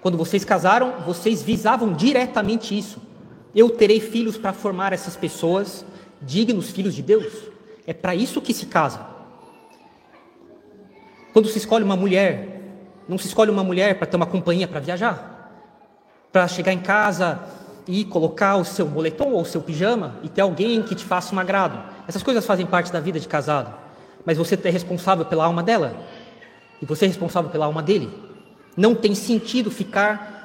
Quando 0.00 0.16
vocês 0.16 0.44
casaram, 0.44 1.00
vocês 1.04 1.42
visavam 1.42 1.92
diretamente 1.92 2.76
isso. 2.76 3.00
Eu 3.54 3.70
terei 3.70 4.00
filhos 4.00 4.36
para 4.36 4.52
formar 4.52 4.92
essas 4.92 5.16
pessoas 5.16 5.84
dignos 6.20 6.70
filhos 6.70 6.94
de 6.94 7.02
Deus. 7.02 7.32
É 7.86 7.92
para 7.92 8.14
isso 8.14 8.40
que 8.40 8.54
se 8.54 8.66
casa. 8.66 9.00
Quando 11.32 11.48
se 11.48 11.58
escolhe 11.58 11.84
uma 11.84 11.96
mulher, 11.96 12.62
não 13.08 13.18
se 13.18 13.26
escolhe 13.26 13.50
uma 13.50 13.62
mulher 13.62 13.98
para 13.98 14.06
ter 14.06 14.16
uma 14.16 14.26
companhia 14.26 14.66
para 14.66 14.80
viajar, 14.80 15.52
para 16.32 16.48
chegar 16.48 16.72
em 16.72 16.80
casa 16.80 17.40
e 17.86 18.04
colocar 18.04 18.56
o 18.56 18.64
seu 18.64 18.86
moletom 18.86 19.32
ou 19.32 19.42
o 19.42 19.44
seu 19.44 19.60
pijama 19.60 20.16
e 20.22 20.28
ter 20.28 20.40
alguém 20.40 20.82
que 20.82 20.94
te 20.94 21.04
faça 21.04 21.34
um 21.34 21.38
agrado. 21.38 21.78
Essas 22.08 22.22
coisas 22.22 22.44
fazem 22.44 22.66
parte 22.66 22.90
da 22.90 23.00
vida 23.00 23.20
de 23.20 23.28
casado. 23.28 23.72
mas 24.24 24.36
você 24.36 24.58
é 24.64 24.70
responsável 24.70 25.24
pela 25.24 25.44
alma 25.44 25.62
dela, 25.62 25.94
e 26.80 26.86
você 26.86 27.04
é 27.04 27.08
responsável 27.08 27.50
pela 27.50 27.66
alma 27.66 27.82
dele. 27.82 28.10
Não 28.76 28.94
tem 28.94 29.14
sentido 29.14 29.70
ficar 29.70 30.36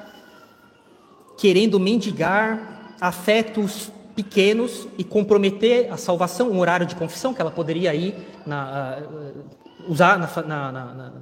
querendo 1.36 1.78
mendigar 1.78 2.96
afetos 3.00 3.90
pequenos 4.14 4.86
e 4.96 5.04
comprometer 5.04 5.92
a 5.92 5.96
salvação, 5.96 6.50
um 6.50 6.60
horário 6.60 6.86
de 6.86 6.94
confissão 6.94 7.34
que 7.34 7.40
ela 7.40 7.50
poderia 7.50 7.94
ir 7.94 8.14
na, 8.46 8.98
uh, 9.00 9.90
usar 9.90 10.18
na, 10.18 10.42
na, 10.42 10.72
na, 10.72 11.12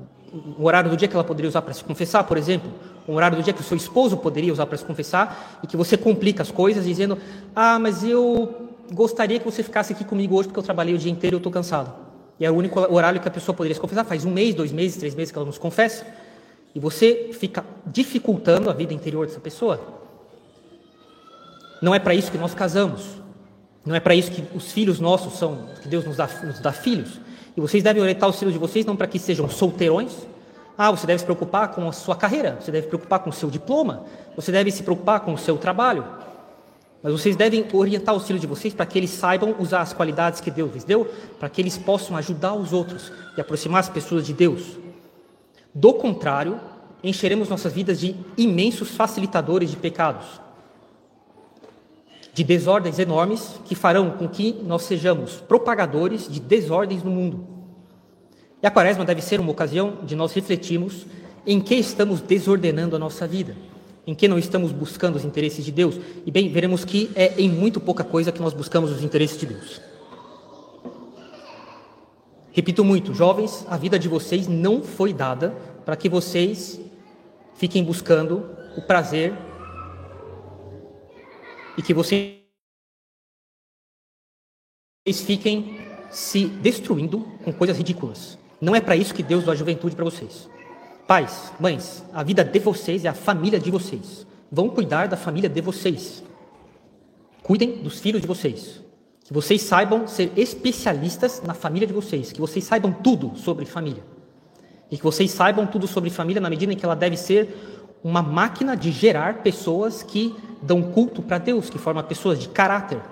o 0.59 0.65
horário 0.65 0.91
do 0.91 0.97
dia 0.97 1.09
que 1.09 1.15
ela 1.15 1.25
poderia 1.25 1.49
usar 1.49 1.63
para 1.63 1.73
se 1.73 1.83
confessar, 1.83 2.25
por 2.25 2.37
exemplo, 2.37 2.71
o 3.07 3.15
horário 3.15 3.37
do 3.37 3.43
dia 3.43 3.53
que 3.53 3.61
o 3.61 3.65
seu 3.65 3.77
esposo 3.77 4.17
poderia 4.17 4.53
usar 4.53 4.67
para 4.67 4.77
se 4.77 4.85
confessar 4.85 5.61
e 5.63 5.67
que 5.67 5.77
você 5.77 5.97
complica 5.97 6.43
as 6.43 6.51
coisas 6.51 6.85
dizendo: 6.85 7.19
ah, 7.55 7.79
mas 7.79 8.05
eu 8.05 8.69
gostaria 8.93 9.39
que 9.39 9.45
você 9.45 9.63
ficasse 9.63 9.93
aqui 9.93 10.05
comigo 10.05 10.37
hoje 10.37 10.49
porque 10.49 10.59
eu 10.59 10.65
trabalhei 10.65 10.95
o 10.95 10.99
dia 10.99 11.11
inteiro 11.11 11.35
e 11.35 11.37
eu 11.37 11.39
estou 11.39 11.53
cansado. 11.53 12.10
E 12.41 12.47
é 12.47 12.51
o 12.51 12.55
único 12.55 12.81
horário 12.81 13.21
que 13.21 13.29
a 13.29 13.31
pessoa 13.31 13.55
poderia 13.55 13.75
se 13.75 13.81
confessar. 13.81 14.03
Faz 14.05 14.25
um 14.25 14.31
mês, 14.31 14.55
dois 14.55 14.73
meses, 14.73 14.97
três 14.97 15.15
meses 15.15 15.31
que 15.31 15.37
ela 15.37 15.45
não 15.45 15.53
se 15.53 15.61
confessa. 15.61 16.07
E 16.75 16.81
você 16.81 17.31
fica 17.35 17.63
dificultando 17.87 18.71
a 18.71 18.73
vida 18.73 18.95
interior 18.95 19.27
dessa 19.27 19.41
pessoa. 19.41 19.79
Não 21.83 21.95
é 21.95 21.99
para 21.99 22.15
isso 22.15 22.33
que 22.33 22.39
nós 22.39 22.55
casamos. 22.55 23.21
Não 23.85 23.95
é 23.95 24.01
para 24.01 24.15
isso 24.15 24.31
que 24.31 24.43
os 24.55 24.73
filhos 24.73 24.99
nossos 24.99 25.39
são, 25.39 25.67
que 25.83 25.89
Deus 25.89 26.05
nos 26.05 26.17
dá, 26.17 26.29
nos 26.43 26.61
dá 26.61 26.73
filhos. 26.73 27.21
E 27.57 27.61
vocês 27.61 27.83
devem 27.83 28.01
orientar 28.01 28.29
os 28.29 28.39
filhos 28.39 28.55
de 28.55 28.59
vocês 28.59 28.87
não 28.87 28.97
para 28.97 29.07
que 29.07 29.19
sejam 29.19 29.49
solteirões. 29.49 30.13
Ah, 30.79 30.91
você 30.91 31.07
deve 31.07 31.19
se 31.19 31.25
preocupar 31.25 31.69
com 31.69 31.87
a 31.89 31.93
sua 31.93 32.17
carreira, 32.17 32.57
você 32.59 32.73
deve 32.73 32.85
se 32.85 32.89
preocupar 32.89 33.19
com 33.19 33.29
o 33.29 33.33
seu 33.33 33.51
diploma, 33.51 34.05
você 34.35 34.51
deve 34.51 34.71
se 34.71 34.83
preocupar 34.83 35.21
com 35.21 35.35
o 35.35 35.39
seu 35.39 35.59
trabalho. 35.59 36.07
Mas 37.03 37.13
vocês 37.13 37.35
devem 37.35 37.67
orientar 37.73 38.15
os 38.15 38.27
filhos 38.27 38.41
de 38.41 38.47
vocês 38.47 38.75
para 38.75 38.85
que 38.85 38.99
eles 38.99 39.11
saibam 39.11 39.55
usar 39.59 39.81
as 39.81 39.93
qualidades 39.93 40.41
que 40.41 40.51
Deus 40.51 40.73
lhes 40.73 40.85
deu, 40.85 41.11
para 41.39 41.49
que 41.49 41.61
eles 41.61 41.79
possam 41.79 42.17
ajudar 42.17 42.55
os 42.55 42.73
outros 42.73 43.11
e 43.37 43.41
aproximar 43.41 43.81
as 43.81 43.89
pessoas 43.89 44.27
de 44.27 44.35
Deus. 44.35 44.79
Do 45.75 45.95
contrário, 45.95 46.61
encheremos 47.03 47.49
nossas 47.49 47.73
vidas 47.73 47.99
de 47.99 48.15
imensos 48.37 48.91
facilitadores 48.91 49.71
de 49.71 49.77
pecados, 49.77 50.27
de 52.35 52.45
desordens 52.45 52.99
enormes 52.99 53.59
que 53.65 53.75
farão 53.75 54.11
com 54.11 54.29
que 54.29 54.53
nós 54.63 54.83
sejamos 54.83 55.37
propagadores 55.37 56.29
de 56.29 56.39
desordens 56.39 57.03
no 57.03 57.11
mundo. 57.11 57.47
E 58.63 58.67
a 58.67 58.71
quaresma 58.71 59.07
deve 59.07 59.23
ser 59.23 59.41
uma 59.41 59.53
ocasião 59.53 60.01
de 60.05 60.15
nós 60.15 60.35
refletirmos 60.35 61.07
em 61.47 61.61
que 61.61 61.75
estamos 61.77 62.21
desordenando 62.21 62.95
a 62.95 62.99
nossa 62.99 63.27
vida 63.27 63.57
em 64.11 64.15
que 64.15 64.27
não 64.27 64.41
estamos 64.41 64.73
buscando 64.73 65.15
os 65.15 65.25
interesses 65.25 65.65
de 65.65 65.71
Deus. 65.71 65.95
E 66.27 66.33
bem, 66.33 66.51
veremos 66.51 66.85
que 66.85 67.13
é 67.15 67.41
em 67.41 67.49
muito 67.49 67.79
pouca 67.79 68.03
coisa 68.03 68.33
que 68.33 68.43
nós 68.43 68.53
buscamos 68.53 68.91
os 68.91 69.05
interesses 69.05 69.39
de 69.39 69.47
Deus. 69.47 69.81
Repito 72.51 72.85
muito, 72.85 73.15
jovens, 73.15 73.65
a 73.71 73.77
vida 73.77 73.97
de 74.01 74.09
vocês 74.09 74.49
não 74.49 74.83
foi 74.83 75.13
dada 75.13 75.51
para 75.85 75.95
que 75.95 76.09
vocês 76.09 76.81
fiquem 77.55 77.85
buscando 77.85 78.51
o 78.77 78.83
prazer 78.83 79.33
e 81.79 81.83
que 81.83 81.95
vocês 81.95 82.35
fiquem 85.25 85.87
se 86.11 86.47
destruindo 86.47 87.21
com 87.45 87.53
coisas 87.53 87.79
ridículas. 87.79 88.37
Não 88.61 88.75
é 88.75 88.81
para 88.81 88.97
isso 88.97 89.15
que 89.15 89.23
Deus 89.23 89.45
dá 89.45 89.53
a 89.53 89.55
juventude 89.55 89.95
para 89.95 90.05
vocês. 90.05 90.51
Pais, 91.11 91.53
mães, 91.59 92.05
a 92.15 92.23
vida 92.23 92.45
de 92.45 92.61
vocês 92.61 93.05
é 93.05 93.09
a 93.09 93.13
família 93.13 93.59
de 93.59 93.69
vocês. 93.69 94.25
Vão 94.49 94.69
cuidar 94.69 95.09
da 95.09 95.17
família 95.17 95.51
de 95.51 95.61
vocês. 95.61 96.23
Cuidem 97.43 97.83
dos 97.83 97.99
filhos 97.99 98.21
de 98.21 98.29
vocês. 98.29 98.81
Que 99.25 99.33
vocês 99.33 99.61
saibam 99.61 100.07
ser 100.07 100.31
especialistas 100.37 101.43
na 101.45 101.53
família 101.53 101.85
de 101.85 101.93
vocês. 101.93 102.31
Que 102.31 102.41
vocês 102.41 102.65
saibam 102.65 102.93
tudo 102.93 103.37
sobre 103.37 103.67
família. 103.67 104.05
E 104.89 104.97
que 104.97 105.03
vocês 105.03 105.33
saibam 105.33 105.67
tudo 105.67 105.89
sobre 105.89 106.11
família 106.11 106.41
na 106.41 106.49
medida 106.49 106.73
em 106.73 106.77
que 106.77 106.85
ela 106.85 106.95
deve 106.95 107.17
ser 107.17 107.57
uma 108.05 108.23
máquina 108.23 108.77
de 108.77 108.93
gerar 108.93 109.43
pessoas 109.43 110.05
que 110.05 110.33
dão 110.63 110.81
culto 110.81 111.23
para 111.23 111.39
Deus, 111.39 111.69
que 111.69 111.77
formam 111.77 112.05
pessoas 112.05 112.39
de 112.39 112.49
caráter. 112.49 113.03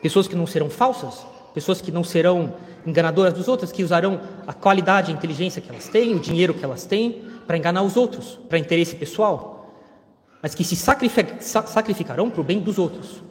Pessoas 0.00 0.26
que 0.26 0.34
não 0.34 0.46
serão 0.46 0.70
falsas, 0.70 1.26
pessoas 1.54 1.80
que 1.80 1.92
não 1.92 2.02
serão 2.02 2.54
enganadoras 2.84 3.32
dos 3.32 3.46
outros, 3.46 3.70
que 3.70 3.84
usarão 3.84 4.20
a 4.46 4.52
qualidade 4.52 5.12
a 5.12 5.14
inteligência 5.14 5.62
que 5.62 5.70
elas 5.70 5.88
têm, 5.88 6.14
o 6.14 6.18
dinheiro 6.18 6.52
que 6.52 6.64
elas 6.64 6.84
têm, 6.84 7.22
para 7.46 7.56
enganar 7.56 7.82
os 7.82 7.96
outros, 7.96 8.38
para 8.48 8.58
interesse 8.58 8.96
pessoal, 8.96 9.72
mas 10.42 10.54
que 10.54 10.64
se 10.64 10.76
sacrificarão 10.76 12.28
para 12.28 12.40
o 12.40 12.44
bem 12.44 12.58
dos 12.58 12.78
outros. 12.78 13.22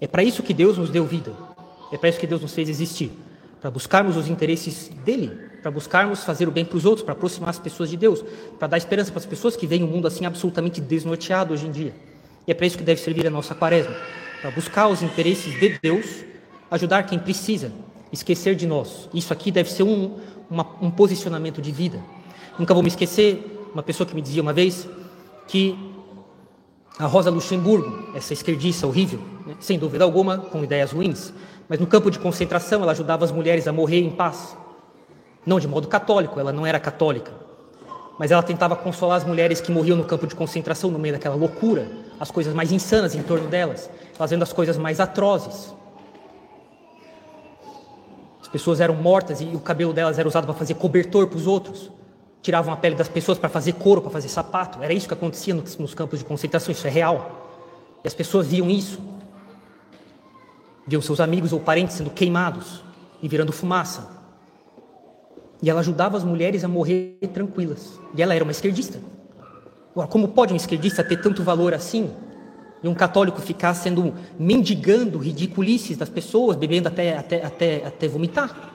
É 0.00 0.06
para 0.06 0.24
isso 0.24 0.42
que 0.42 0.54
Deus 0.54 0.78
nos 0.78 0.90
deu 0.90 1.04
vida, 1.04 1.32
é 1.92 1.98
para 1.98 2.08
isso 2.08 2.18
que 2.18 2.26
Deus 2.26 2.40
nos 2.40 2.54
fez 2.54 2.68
existir, 2.68 3.12
para 3.60 3.70
buscarmos 3.70 4.16
os 4.16 4.26
interesses 4.28 4.88
dele, 5.04 5.30
para 5.60 5.70
buscarmos 5.70 6.24
fazer 6.24 6.48
o 6.48 6.50
bem 6.50 6.64
para 6.64 6.76
os 6.76 6.84
outros, 6.84 7.04
para 7.04 7.12
aproximar 7.12 7.50
as 7.50 7.58
pessoas 7.58 7.90
de 7.90 7.96
Deus, 7.96 8.24
para 8.58 8.68
dar 8.68 8.78
esperança 8.78 9.10
para 9.10 9.20
as 9.20 9.26
pessoas 9.26 9.54
que 9.54 9.66
veem 9.66 9.84
um 9.84 9.86
mundo 9.86 10.06
assim 10.06 10.24
absolutamente 10.26 10.80
desnorteado 10.80 11.52
hoje 11.52 11.66
em 11.66 11.70
dia. 11.70 11.94
E 12.46 12.50
é 12.50 12.54
para 12.54 12.66
isso 12.66 12.76
que 12.76 12.84
deve 12.84 13.00
servir 13.00 13.26
a 13.26 13.30
nossa 13.30 13.54
quaresma, 13.54 13.94
para 14.40 14.50
buscar 14.50 14.88
os 14.88 15.02
interesses 15.02 15.58
de 15.58 15.78
Deus 15.80 16.24
ajudar 16.74 17.04
quem 17.04 17.18
precisa, 17.18 17.72
esquecer 18.12 18.56
de 18.56 18.66
nós. 18.66 19.08
Isso 19.14 19.32
aqui 19.32 19.50
deve 19.52 19.70
ser 19.70 19.84
um, 19.84 20.18
uma, 20.50 20.66
um 20.82 20.90
posicionamento 20.90 21.62
de 21.62 21.70
vida. 21.70 22.00
Nunca 22.58 22.74
vou 22.74 22.82
me 22.82 22.88
esquecer, 22.88 23.68
uma 23.72 23.82
pessoa 23.82 24.06
que 24.06 24.14
me 24.14 24.20
dizia 24.20 24.42
uma 24.42 24.52
vez 24.52 24.88
que 25.46 25.78
a 26.98 27.06
Rosa 27.06 27.30
Luxemburgo, 27.30 28.08
essa 28.14 28.32
esquerdista 28.32 28.86
horrível, 28.88 29.20
né, 29.46 29.54
sem 29.60 29.78
dúvida 29.78 30.02
alguma, 30.02 30.38
com 30.38 30.64
ideias 30.64 30.90
ruins, 30.90 31.32
mas 31.68 31.78
no 31.78 31.86
campo 31.86 32.10
de 32.10 32.18
concentração 32.18 32.82
ela 32.82 32.90
ajudava 32.90 33.24
as 33.24 33.30
mulheres 33.30 33.68
a 33.68 33.72
morrer 33.72 34.00
em 34.00 34.10
paz. 34.10 34.56
Não 35.46 35.60
de 35.60 35.68
modo 35.68 35.86
católico, 35.86 36.40
ela 36.40 36.52
não 36.52 36.66
era 36.66 36.80
católica, 36.80 37.32
mas 38.18 38.32
ela 38.32 38.42
tentava 38.42 38.74
consolar 38.74 39.18
as 39.18 39.24
mulheres 39.24 39.60
que 39.60 39.70
morriam 39.70 39.96
no 39.96 40.04
campo 40.04 40.26
de 40.26 40.34
concentração 40.34 40.90
no 40.90 40.98
meio 40.98 41.14
daquela 41.14 41.36
loucura, 41.36 41.88
as 42.18 42.32
coisas 42.32 42.52
mais 42.52 42.72
insanas 42.72 43.14
em 43.14 43.22
torno 43.22 43.48
delas, 43.48 43.88
fazendo 44.14 44.42
as 44.42 44.52
coisas 44.52 44.76
mais 44.76 44.98
atrozes 44.98 45.72
pessoas 48.54 48.80
eram 48.80 48.94
mortas 48.94 49.40
e 49.40 49.46
o 49.46 49.58
cabelo 49.58 49.92
delas 49.92 50.16
era 50.16 50.28
usado 50.28 50.44
para 50.44 50.54
fazer 50.54 50.74
cobertor 50.74 51.26
para 51.26 51.36
os 51.36 51.44
outros. 51.44 51.90
Tiravam 52.40 52.72
a 52.72 52.76
pele 52.76 52.94
das 52.94 53.08
pessoas 53.08 53.36
para 53.36 53.48
fazer 53.48 53.72
couro, 53.72 54.00
para 54.00 54.12
fazer 54.12 54.28
sapato. 54.28 54.80
Era 54.80 54.92
isso 54.92 55.08
que 55.08 55.12
acontecia 55.12 55.52
nos, 55.52 55.92
campos 55.92 56.20
de 56.20 56.24
concentração, 56.24 56.70
isso 56.70 56.86
é 56.86 56.90
real. 56.90 57.50
E 58.04 58.06
as 58.06 58.14
pessoas 58.14 58.46
viam 58.46 58.70
isso. 58.70 59.00
Viam 60.86 61.02
seus 61.02 61.18
amigos 61.18 61.52
ou 61.52 61.58
parentes 61.58 61.96
sendo 61.96 62.10
queimados 62.10 62.84
e 63.20 63.26
virando 63.26 63.50
fumaça. 63.50 64.08
E 65.60 65.68
ela 65.68 65.80
ajudava 65.80 66.16
as 66.16 66.22
mulheres 66.22 66.62
a 66.62 66.68
morrer 66.68 67.18
tranquilas. 67.32 67.98
E 68.16 68.22
ela 68.22 68.36
era 68.36 68.44
uma 68.44 68.52
esquerdista. 68.52 69.00
Agora, 69.90 70.06
como 70.06 70.28
pode 70.28 70.52
um 70.52 70.56
esquerdista 70.56 71.02
ter 71.02 71.20
tanto 71.20 71.42
valor 71.42 71.74
assim? 71.74 72.08
E 72.84 72.88
um 72.88 72.92
católico 72.92 73.40
ficar 73.40 73.72
sendo 73.72 74.12
mendigando 74.38 75.18
ridiculices 75.18 75.96
das 75.96 76.10
pessoas, 76.10 76.54
bebendo 76.54 76.86
até, 76.86 77.16
até, 77.16 77.42
até, 77.42 77.86
até 77.86 78.06
vomitar, 78.06 78.74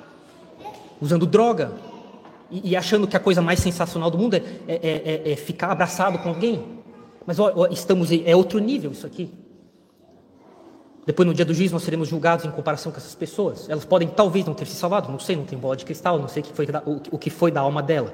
usando 1.00 1.28
droga 1.28 1.74
e, 2.50 2.72
e, 2.72 2.76
achando 2.76 3.08
que 3.08 3.16
a 3.16 3.20
coisa 3.20 3.40
mais 3.40 3.60
sensacional 3.60 4.10
do 4.10 4.18
mundo 4.18 4.34
é, 4.34 4.42
é, 4.68 5.22
é, 5.28 5.32
é 5.32 5.36
ficar 5.36 5.72
abraçado 5.72 6.18
com 6.18 6.30
alguém. 6.30 6.60
Mas 7.24 7.38
ó, 7.38 7.68
estamos 7.70 8.10
é 8.12 8.36
outro 8.36 8.58
nível 8.58 8.92
isso 8.92 9.06
aqui. 9.06 9.32
Depois, 11.06 11.28
no 11.28 11.34
dia 11.34 11.46
do 11.46 11.54
juízo, 11.54 11.76
nós 11.76 11.84
seremos 11.84 12.08
julgados 12.08 12.46
em 12.46 12.52
comparação 12.52 12.92
com 12.92 12.98
essas 12.98 13.14
pessoas. 13.14 13.70
Elas 13.70 13.86
podem, 13.86 14.08
talvez, 14.08 14.44
não 14.44 14.56
ter 14.56 14.66
se 14.66 14.76
salvado, 14.76 15.12
não 15.12 15.20
sei, 15.20 15.36
não 15.36 15.46
tem 15.46 15.58
bola 15.58 15.76
de 15.76 15.86
cristal, 15.86 16.18
não 16.18 16.28
sei 16.28 16.42
o 16.42 16.46
que 16.46 16.54
foi, 16.54 16.68
o 17.12 17.18
que 17.20 17.30
foi 17.30 17.52
da 17.52 17.62
alma 17.62 17.84
dela. 17.84 18.12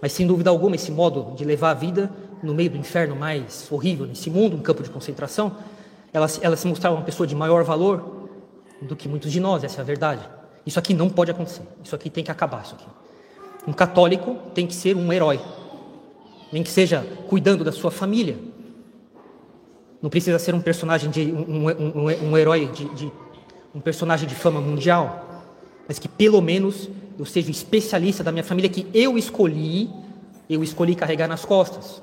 Mas, 0.00 0.12
sem 0.12 0.28
dúvida 0.28 0.48
alguma, 0.48 0.76
esse 0.76 0.92
modo 0.92 1.34
de 1.34 1.44
levar 1.44 1.70
a 1.70 1.74
vida 1.74 2.08
no 2.42 2.54
meio 2.54 2.70
do 2.70 2.76
inferno 2.76 3.16
mais 3.16 3.66
horrível, 3.70 4.06
nesse 4.06 4.30
mundo, 4.30 4.56
um 4.56 4.60
campo 4.60 4.82
de 4.82 4.90
concentração, 4.90 5.56
ela, 6.12 6.26
ela 6.40 6.56
se 6.56 6.66
mostrava 6.66 6.96
uma 6.96 7.04
pessoa 7.04 7.26
de 7.26 7.34
maior 7.34 7.64
valor 7.64 8.28
do 8.80 8.94
que 8.96 9.08
muitos 9.08 9.32
de 9.32 9.40
nós, 9.40 9.64
essa 9.64 9.80
é 9.80 9.82
a 9.82 9.84
verdade. 9.84 10.28
Isso 10.64 10.78
aqui 10.78 10.94
não 10.94 11.08
pode 11.08 11.30
acontecer. 11.30 11.62
Isso 11.82 11.94
aqui 11.94 12.10
tem 12.10 12.22
que 12.22 12.30
acabar. 12.30 12.62
Isso 12.62 12.74
aqui. 12.74 12.86
Um 13.66 13.72
católico 13.72 14.36
tem 14.54 14.66
que 14.66 14.74
ser 14.74 14.96
um 14.96 15.12
herói, 15.12 15.40
nem 16.52 16.62
que 16.62 16.70
seja 16.70 17.06
cuidando 17.28 17.64
da 17.64 17.72
sua 17.72 17.90
família. 17.90 18.36
Não 20.00 20.08
precisa 20.08 20.38
ser 20.38 20.54
um 20.54 20.60
personagem 20.60 21.10
de 21.10 21.32
um, 21.32 21.68
um, 21.68 22.30
um, 22.30 22.38
herói 22.38 22.66
de, 22.66 22.84
de 22.94 23.12
um 23.74 23.80
personagem 23.80 24.28
de 24.28 24.34
fama 24.34 24.60
mundial, 24.60 25.42
mas 25.86 25.98
que 25.98 26.06
pelo 26.06 26.40
menos 26.40 26.88
eu 27.18 27.24
seja 27.24 27.48
um 27.48 27.50
especialista 27.50 28.22
da 28.22 28.30
minha 28.30 28.44
família 28.44 28.70
que 28.70 28.86
eu 28.94 29.18
escolhi, 29.18 29.90
eu 30.48 30.62
escolhi 30.62 30.94
carregar 30.94 31.26
nas 31.26 31.44
costas. 31.44 32.00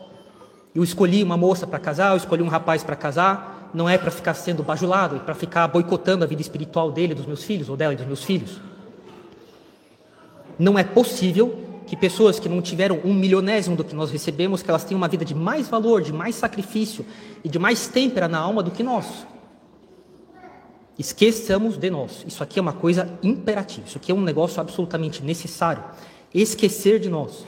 Eu 0.76 0.84
escolhi 0.84 1.24
uma 1.24 1.38
moça 1.38 1.66
para 1.66 1.80
casar, 1.80 2.12
eu 2.12 2.18
escolhi 2.18 2.44
um 2.44 2.50
rapaz 2.50 2.84
para 2.84 2.98
casar, 2.98 3.72
não 3.74 3.88
é 3.88 3.98
para 3.98 4.12
ficar 4.12 4.34
sendo 4.34 4.62
bajulado, 4.62 5.16
é 5.16 5.20
para 5.20 5.34
ficar 5.34 5.66
boicotando 5.70 6.26
a 6.26 6.28
vida 6.28 6.42
espiritual 6.42 6.92
dele, 6.92 7.16
dos 7.16 7.26
meus 7.26 7.46
filhos, 7.46 7.70
ou 7.70 7.78
dela 7.78 7.94
e 7.94 7.96
dos 7.96 8.06
meus 8.06 8.24
filhos. 8.24 8.60
Não 10.60 10.78
é 10.78 10.84
possível 10.84 11.64
que 11.88 11.96
pessoas 11.96 12.40
que 12.40 12.50
não 12.50 12.62
tiveram 12.62 13.00
um 13.06 13.14
milionésimo 13.14 13.76
do 13.76 13.84
que 13.84 13.96
nós 13.96 14.12
recebemos, 14.12 14.62
que 14.62 14.70
elas 14.70 14.84
tenham 14.84 14.98
uma 14.98 15.08
vida 15.08 15.24
de 15.24 15.34
mais 15.34 15.70
valor, 15.70 16.02
de 16.02 16.12
mais 16.12 16.36
sacrifício 16.36 17.06
e 17.44 17.48
de 17.48 17.58
mais 17.58 17.88
têmpera 17.88 18.28
na 18.28 18.40
alma 18.40 18.62
do 18.62 18.72
que 18.72 18.84
nós. 18.84 19.26
Esqueçamos 20.98 21.78
de 21.78 21.90
nós. 21.90 22.26
Isso 22.28 22.42
aqui 22.42 22.58
é 22.58 22.62
uma 22.62 22.74
coisa 22.74 23.10
imperativa. 23.22 23.86
Isso 23.88 23.98
aqui 23.98 24.12
é 24.12 24.16
um 24.16 24.22
negócio 24.22 24.60
absolutamente 24.60 25.24
necessário. 25.24 25.84
Esquecer 26.34 27.00
de 27.00 27.10
nós. 27.10 27.46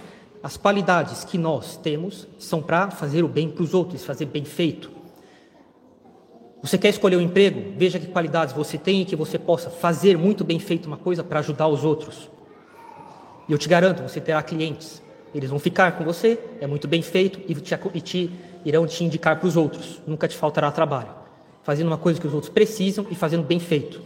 As 0.47 0.55
qualidades 0.55 1.25
que 1.25 1.37
nós 1.37 1.75
temos 1.75 2.25
são 2.39 2.61
para 2.61 2.89
fazer 2.89 3.21
o 3.21 3.27
bem 3.27 3.49
para 3.49 3.63
os 3.63 3.73
outros, 3.73 4.05
fazer 4.05 4.27
bem 4.27 4.45
feito. 4.45 4.89
Você 6.63 6.77
quer 6.77 6.87
escolher 6.87 7.17
um 7.17 7.21
emprego? 7.21 7.73
Veja 7.75 7.99
que 7.99 8.07
qualidades 8.07 8.53
você 8.53 8.77
tem 8.77 9.01
e 9.01 9.05
que 9.05 9.13
você 9.13 9.37
possa 9.37 9.69
fazer 9.69 10.17
muito 10.17 10.45
bem 10.45 10.57
feito 10.57 10.85
uma 10.85 10.95
coisa 10.95 11.21
para 11.21 11.39
ajudar 11.39 11.67
os 11.67 11.83
outros. 11.83 12.29
E 13.45 13.51
eu 13.51 13.57
te 13.57 13.67
garanto, 13.67 14.01
você 14.01 14.21
terá 14.21 14.41
clientes. 14.41 15.03
Eles 15.35 15.49
vão 15.49 15.59
ficar 15.59 15.97
com 15.97 16.05
você, 16.05 16.39
é 16.61 16.65
muito 16.65 16.87
bem 16.87 17.01
feito 17.01 17.41
e 17.45 17.53
te, 17.53 17.77
e 17.93 17.99
te 17.99 18.31
irão 18.63 18.87
te 18.87 19.03
indicar 19.03 19.37
para 19.37 19.47
os 19.49 19.57
outros. 19.57 20.01
Nunca 20.07 20.29
te 20.29 20.37
faltará 20.37 20.71
trabalho. 20.71 21.09
Fazendo 21.61 21.87
uma 21.87 21.97
coisa 21.97 22.21
que 22.21 22.25
os 22.25 22.33
outros 22.33 22.53
precisam 22.53 23.05
e 23.11 23.15
fazendo 23.15 23.43
bem 23.43 23.59
feito. 23.59 24.01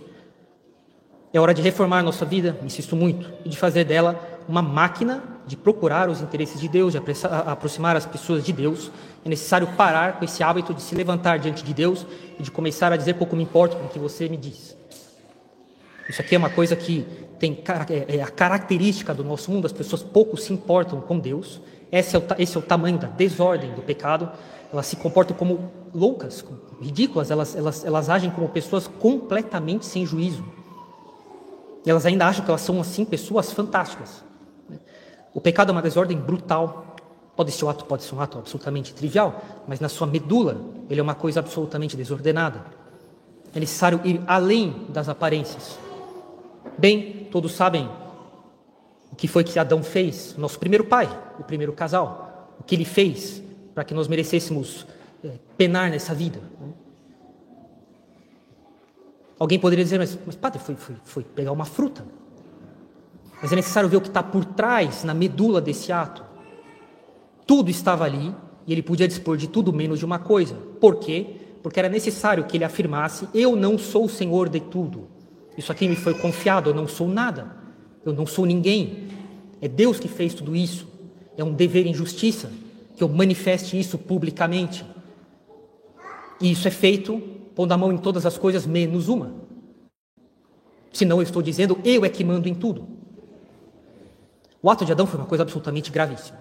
É 1.32 1.40
hora 1.40 1.54
de 1.54 1.62
reformar 1.62 2.02
nossa 2.02 2.26
vida, 2.26 2.58
insisto 2.64 2.96
muito, 2.96 3.32
e 3.46 3.50
de 3.50 3.56
fazer 3.56 3.84
dela 3.84 4.20
uma 4.48 4.62
máquina 4.62 5.24
de 5.46 5.58
procurar 5.58 6.10
os 6.10 6.22
interesses 6.22 6.60
de 6.60 6.68
Deus, 6.68 6.94
de 6.94 7.00
aproximar 7.48 7.96
as 7.96 8.06
pessoas 8.06 8.44
de 8.44 8.54
Deus. 8.54 8.92
É 9.26 9.30
necessário 9.30 9.68
parar 9.76 10.20
com 10.20 10.26
esse 10.26 10.44
hábito 10.44 10.74
de 10.74 10.82
se 10.82 10.96
levantar 10.96 11.40
diante 11.40 11.64
de 11.64 11.74
Deus 11.74 12.06
e 12.40 12.44
de 12.44 12.52
começar 12.52 12.92
a 12.92 12.98
dizer 12.98 13.16
pouco 13.16 13.36
me 13.36 13.44
importa 13.44 13.76
com 13.76 13.86
o 13.86 13.90
que 13.90 14.00
você 14.00 14.30
me 14.30 14.38
diz. 14.38 14.76
Isso 16.10 16.22
aqui 16.22 16.36
é 16.36 16.38
uma 16.38 16.50
coisa 16.50 16.76
que 16.76 17.06
tem 17.40 17.64
é, 17.90 18.18
é 18.18 18.22
a 18.22 18.28
característica 18.28 19.14
do 19.14 19.24
nosso 19.24 19.52
mundo, 19.52 19.66
as 19.66 19.72
pessoas 19.72 20.04
pouco 20.04 20.38
se 20.38 20.54
importam 20.54 21.02
com 21.02 21.18
Deus. 21.18 21.62
Esse 21.92 22.16
é 22.16 22.20
o, 22.20 22.24
esse 22.38 22.56
é 22.56 22.60
o 22.60 22.64
tamanho 22.64 22.98
da 22.98 23.08
desordem 23.08 23.72
do 23.72 23.82
pecado. 23.82 24.30
Elas 24.72 24.86
se 24.86 24.96
comportam 24.96 25.36
como 25.36 25.72
loucas, 25.94 26.46
ridículas, 26.82 27.30
elas, 27.30 27.56
elas, 27.56 27.84
elas 27.84 28.10
agem 28.10 28.32
como 28.32 28.48
pessoas 28.48 28.88
completamente 28.88 29.86
sem 29.86 30.06
juízo. 30.06 30.46
E 31.86 31.90
elas 31.90 32.06
ainda 32.06 32.28
acham 32.28 32.46
que 32.46 32.52
elas 32.52 32.62
são, 32.62 32.80
assim, 32.80 33.04
pessoas 33.04 33.52
fantásticas. 33.52 34.24
O 35.34 35.40
pecado 35.42 35.70
é 35.70 35.72
uma 35.72 35.82
desordem 35.82 36.18
brutal. 36.18 36.96
Pode 37.36 37.52
ser, 37.52 37.66
um 37.66 37.70
ato, 37.70 37.86
pode 37.86 38.04
ser 38.04 38.14
um 38.14 38.22
ato 38.22 38.40
absolutamente 38.40 38.94
trivial, 38.94 39.42
mas 39.68 39.80
na 39.80 39.88
sua 39.88 40.06
medula 40.06 40.62
ele 40.90 41.00
é 41.00 41.04
uma 41.04 41.16
coisa 41.16 41.40
absolutamente 41.40 41.96
desordenada. 41.96 42.66
É 43.56 43.60
necessário 43.60 44.02
ir 44.04 44.22
além 44.28 44.86
das 44.90 45.10
aparências. 45.10 45.80
Bem, 46.78 47.28
todos 47.32 47.54
sabem 47.54 47.90
o 49.12 49.16
que 49.16 49.28
foi 49.28 49.44
que 49.44 49.58
Adão 49.58 49.82
fez, 49.84 50.36
nosso 50.38 50.60
primeiro 50.60 50.86
pai, 50.86 51.10
o 51.40 51.44
primeiro 51.44 51.74
casal, 51.74 52.56
o 52.60 52.64
que 52.64 52.76
ele 52.76 52.86
fez 52.86 53.42
para 53.74 53.84
que 53.84 53.94
nós 53.94 54.08
merecêssemos 54.08 54.86
é, 55.24 55.32
penar 55.58 55.90
nessa 55.90 56.14
vida. 56.14 56.42
Alguém 59.40 59.58
poderia 59.58 59.84
dizer, 59.84 59.98
mas, 59.98 60.18
mas 60.26 60.36
padre, 60.36 60.60
foi, 60.60 60.76
foi, 60.76 60.96
foi 61.04 61.24
pegar 61.24 61.52
uma 61.52 61.66
fruta. 61.66 62.06
Mas 63.42 63.52
é 63.52 63.56
necessário 63.56 63.90
ver 63.90 63.98
o 63.98 64.02
que 64.02 64.08
está 64.08 64.22
por 64.22 64.46
trás, 64.46 65.04
na 65.04 65.14
medula 65.14 65.60
desse 65.60 65.92
ato. 65.92 66.24
Tudo 67.48 67.70
estava 67.70 68.06
ali 68.06 68.34
e 68.68 68.72
ele 68.72 68.84
podia 68.84 69.08
dispor 69.08 69.36
de 69.36 69.48
tudo 69.48 69.74
menos 69.74 70.00
de 70.00 70.06
uma 70.06 70.20
coisa. 70.20 70.56
Por 70.80 70.98
quê? 70.98 71.38
Porque 71.64 71.80
era 71.80 71.90
necessário 71.90 72.44
que 72.44 72.56
ele 72.56 72.64
afirmasse: 72.64 73.28
Eu 73.34 73.56
não 73.56 73.78
sou 73.78 74.06
o 74.06 74.10
senhor 74.10 74.48
de 74.48 74.60
tudo. 74.60 75.08
Isso 75.58 75.72
aqui 75.72 75.88
me 75.88 75.96
foi 75.96 76.14
confiado, 76.14 76.70
eu 76.70 76.74
não 76.74 76.88
sou 76.88 77.08
nada, 77.08 77.56
eu 78.06 78.14
não 78.14 78.26
sou 78.26 78.46
ninguém. 78.46 79.08
É 79.60 79.68
Deus 79.68 80.00
que 80.00 80.08
fez 80.08 80.34
tudo 80.34 80.56
isso. 80.56 80.88
É 81.36 81.44
um 81.44 81.54
dever 81.54 81.88
em 81.88 81.94
justiça 81.94 82.52
que 82.96 83.04
eu 83.04 83.10
manifeste 83.10 83.80
isso 83.80 83.98
publicamente. 83.98 84.86
E 86.40 86.52
isso 86.52 86.68
é 86.68 86.72
feito 86.72 87.22
pondo 87.56 87.72
a 87.74 87.78
mão 87.78 87.92
em 87.92 87.98
todas 87.98 88.26
as 88.26 88.38
coisas 88.38 88.66
menos 88.66 89.10
uma. 89.10 89.34
Senão 90.92 91.18
eu 91.18 91.24
estou 91.24 91.42
dizendo, 91.42 91.80
eu 91.84 92.04
é 92.06 92.10
que 92.10 92.24
mando 92.24 92.48
em 92.48 92.56
tudo. 92.56 93.01
O 94.64 94.70
ato 94.70 94.86
de 94.86 94.92
Adão 94.92 95.08
foi 95.08 95.20
uma 95.20 95.26
coisa 95.26 95.44
absolutamente 95.44 95.92
gravíssima. 95.92 96.40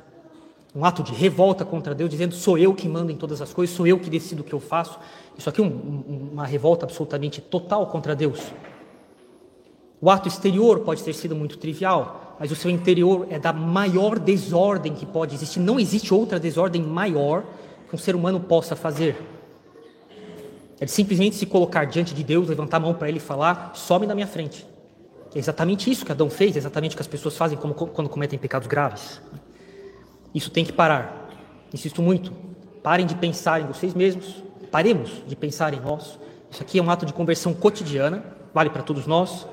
Um 0.74 0.84
ato 0.84 1.02
de 1.02 1.12
revolta 1.12 1.64
contra 1.64 1.94
Deus, 1.94 2.10
dizendo, 2.10 2.34
sou 2.34 2.56
eu 2.56 2.74
que 2.74 2.88
mando 2.88 3.10
em 3.10 3.16
todas 3.16 3.40
as 3.40 3.52
coisas, 3.52 3.74
sou 3.74 3.86
eu 3.86 3.98
que 3.98 4.08
decido 4.08 4.42
o 4.42 4.44
que 4.44 4.52
eu 4.52 4.60
faço. 4.60 4.98
Isso 5.36 5.48
aqui 5.48 5.60
é 5.60 5.64
um, 5.64 6.30
uma 6.32 6.46
revolta 6.46 6.84
absolutamente 6.84 7.40
total 7.40 7.86
contra 7.86 8.14
Deus. 8.14 8.40
O 10.00 10.08
ato 10.10 10.28
exterior 10.28 10.80
pode 10.80 11.02
ter 11.02 11.12
sido 11.12 11.34
muito 11.34 11.58
trivial, 11.58 12.36
mas 12.38 12.52
o 12.52 12.56
seu 12.56 12.70
interior 12.70 13.26
é 13.30 13.38
da 13.38 13.52
maior 13.52 14.18
desordem 14.18 14.94
que 14.94 15.04
pode 15.04 15.34
existir. 15.34 15.58
Não 15.58 15.80
existe 15.80 16.14
outra 16.14 16.38
desordem 16.38 16.82
maior 16.82 17.44
que 17.88 17.94
um 17.94 17.98
ser 17.98 18.14
humano 18.14 18.38
possa 18.38 18.76
fazer. 18.76 19.16
É 20.78 20.84
de 20.84 20.90
simplesmente 20.90 21.36
se 21.36 21.44
colocar 21.44 21.84
diante 21.84 22.14
de 22.14 22.22
Deus, 22.24 22.48
levantar 22.48 22.78
a 22.78 22.80
mão 22.80 22.94
para 22.94 23.08
Ele 23.08 23.18
e 23.18 23.20
falar: 23.20 23.72
some 23.74 24.06
da 24.06 24.14
minha 24.14 24.26
frente. 24.26 24.69
É 25.34 25.38
exatamente 25.38 25.90
isso 25.90 26.04
que 26.04 26.12
Adão 26.12 26.28
fez, 26.28 26.56
é 26.56 26.58
exatamente 26.58 26.92
o 26.92 26.96
que 26.96 27.02
as 27.02 27.06
pessoas 27.06 27.36
fazem 27.36 27.56
quando 27.56 28.08
cometem 28.08 28.38
pecados 28.38 28.66
graves. 28.66 29.20
Isso 30.34 30.50
tem 30.50 30.64
que 30.64 30.72
parar. 30.72 31.28
Insisto 31.72 32.02
muito. 32.02 32.32
Parem 32.82 33.06
de 33.06 33.14
pensar 33.14 33.60
em 33.60 33.66
vocês 33.66 33.94
mesmos, 33.94 34.42
paremos 34.70 35.22
de 35.26 35.36
pensar 35.36 35.74
em 35.74 35.80
nós. 35.80 36.18
Isso 36.50 36.62
aqui 36.62 36.78
é 36.78 36.82
um 36.82 36.90
ato 36.90 37.04
de 37.06 37.12
conversão 37.12 37.52
cotidiana, 37.52 38.24
vale 38.52 38.70
para 38.70 38.82
todos 38.82 39.06
nós. 39.06 39.46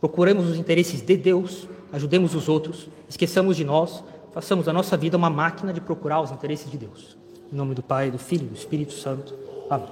Procuremos 0.00 0.48
os 0.48 0.56
interesses 0.56 1.00
de 1.00 1.16
Deus, 1.16 1.66
ajudemos 1.92 2.34
os 2.34 2.48
outros, 2.48 2.88
esqueçamos 3.08 3.56
de 3.56 3.64
nós, 3.64 4.04
façamos 4.32 4.66
da 4.66 4.72
nossa 4.72 4.96
vida 4.96 5.16
uma 5.16 5.30
máquina 5.30 5.72
de 5.72 5.80
procurar 5.80 6.20
os 6.20 6.30
interesses 6.30 6.70
de 6.70 6.76
Deus. 6.76 7.16
Em 7.50 7.56
nome 7.56 7.74
do 7.74 7.82
Pai, 7.82 8.10
do 8.10 8.18
Filho 8.18 8.44
e 8.44 8.48
do 8.48 8.56
Espírito 8.56 8.92
Santo. 8.92 9.34
Amém. 9.70 9.88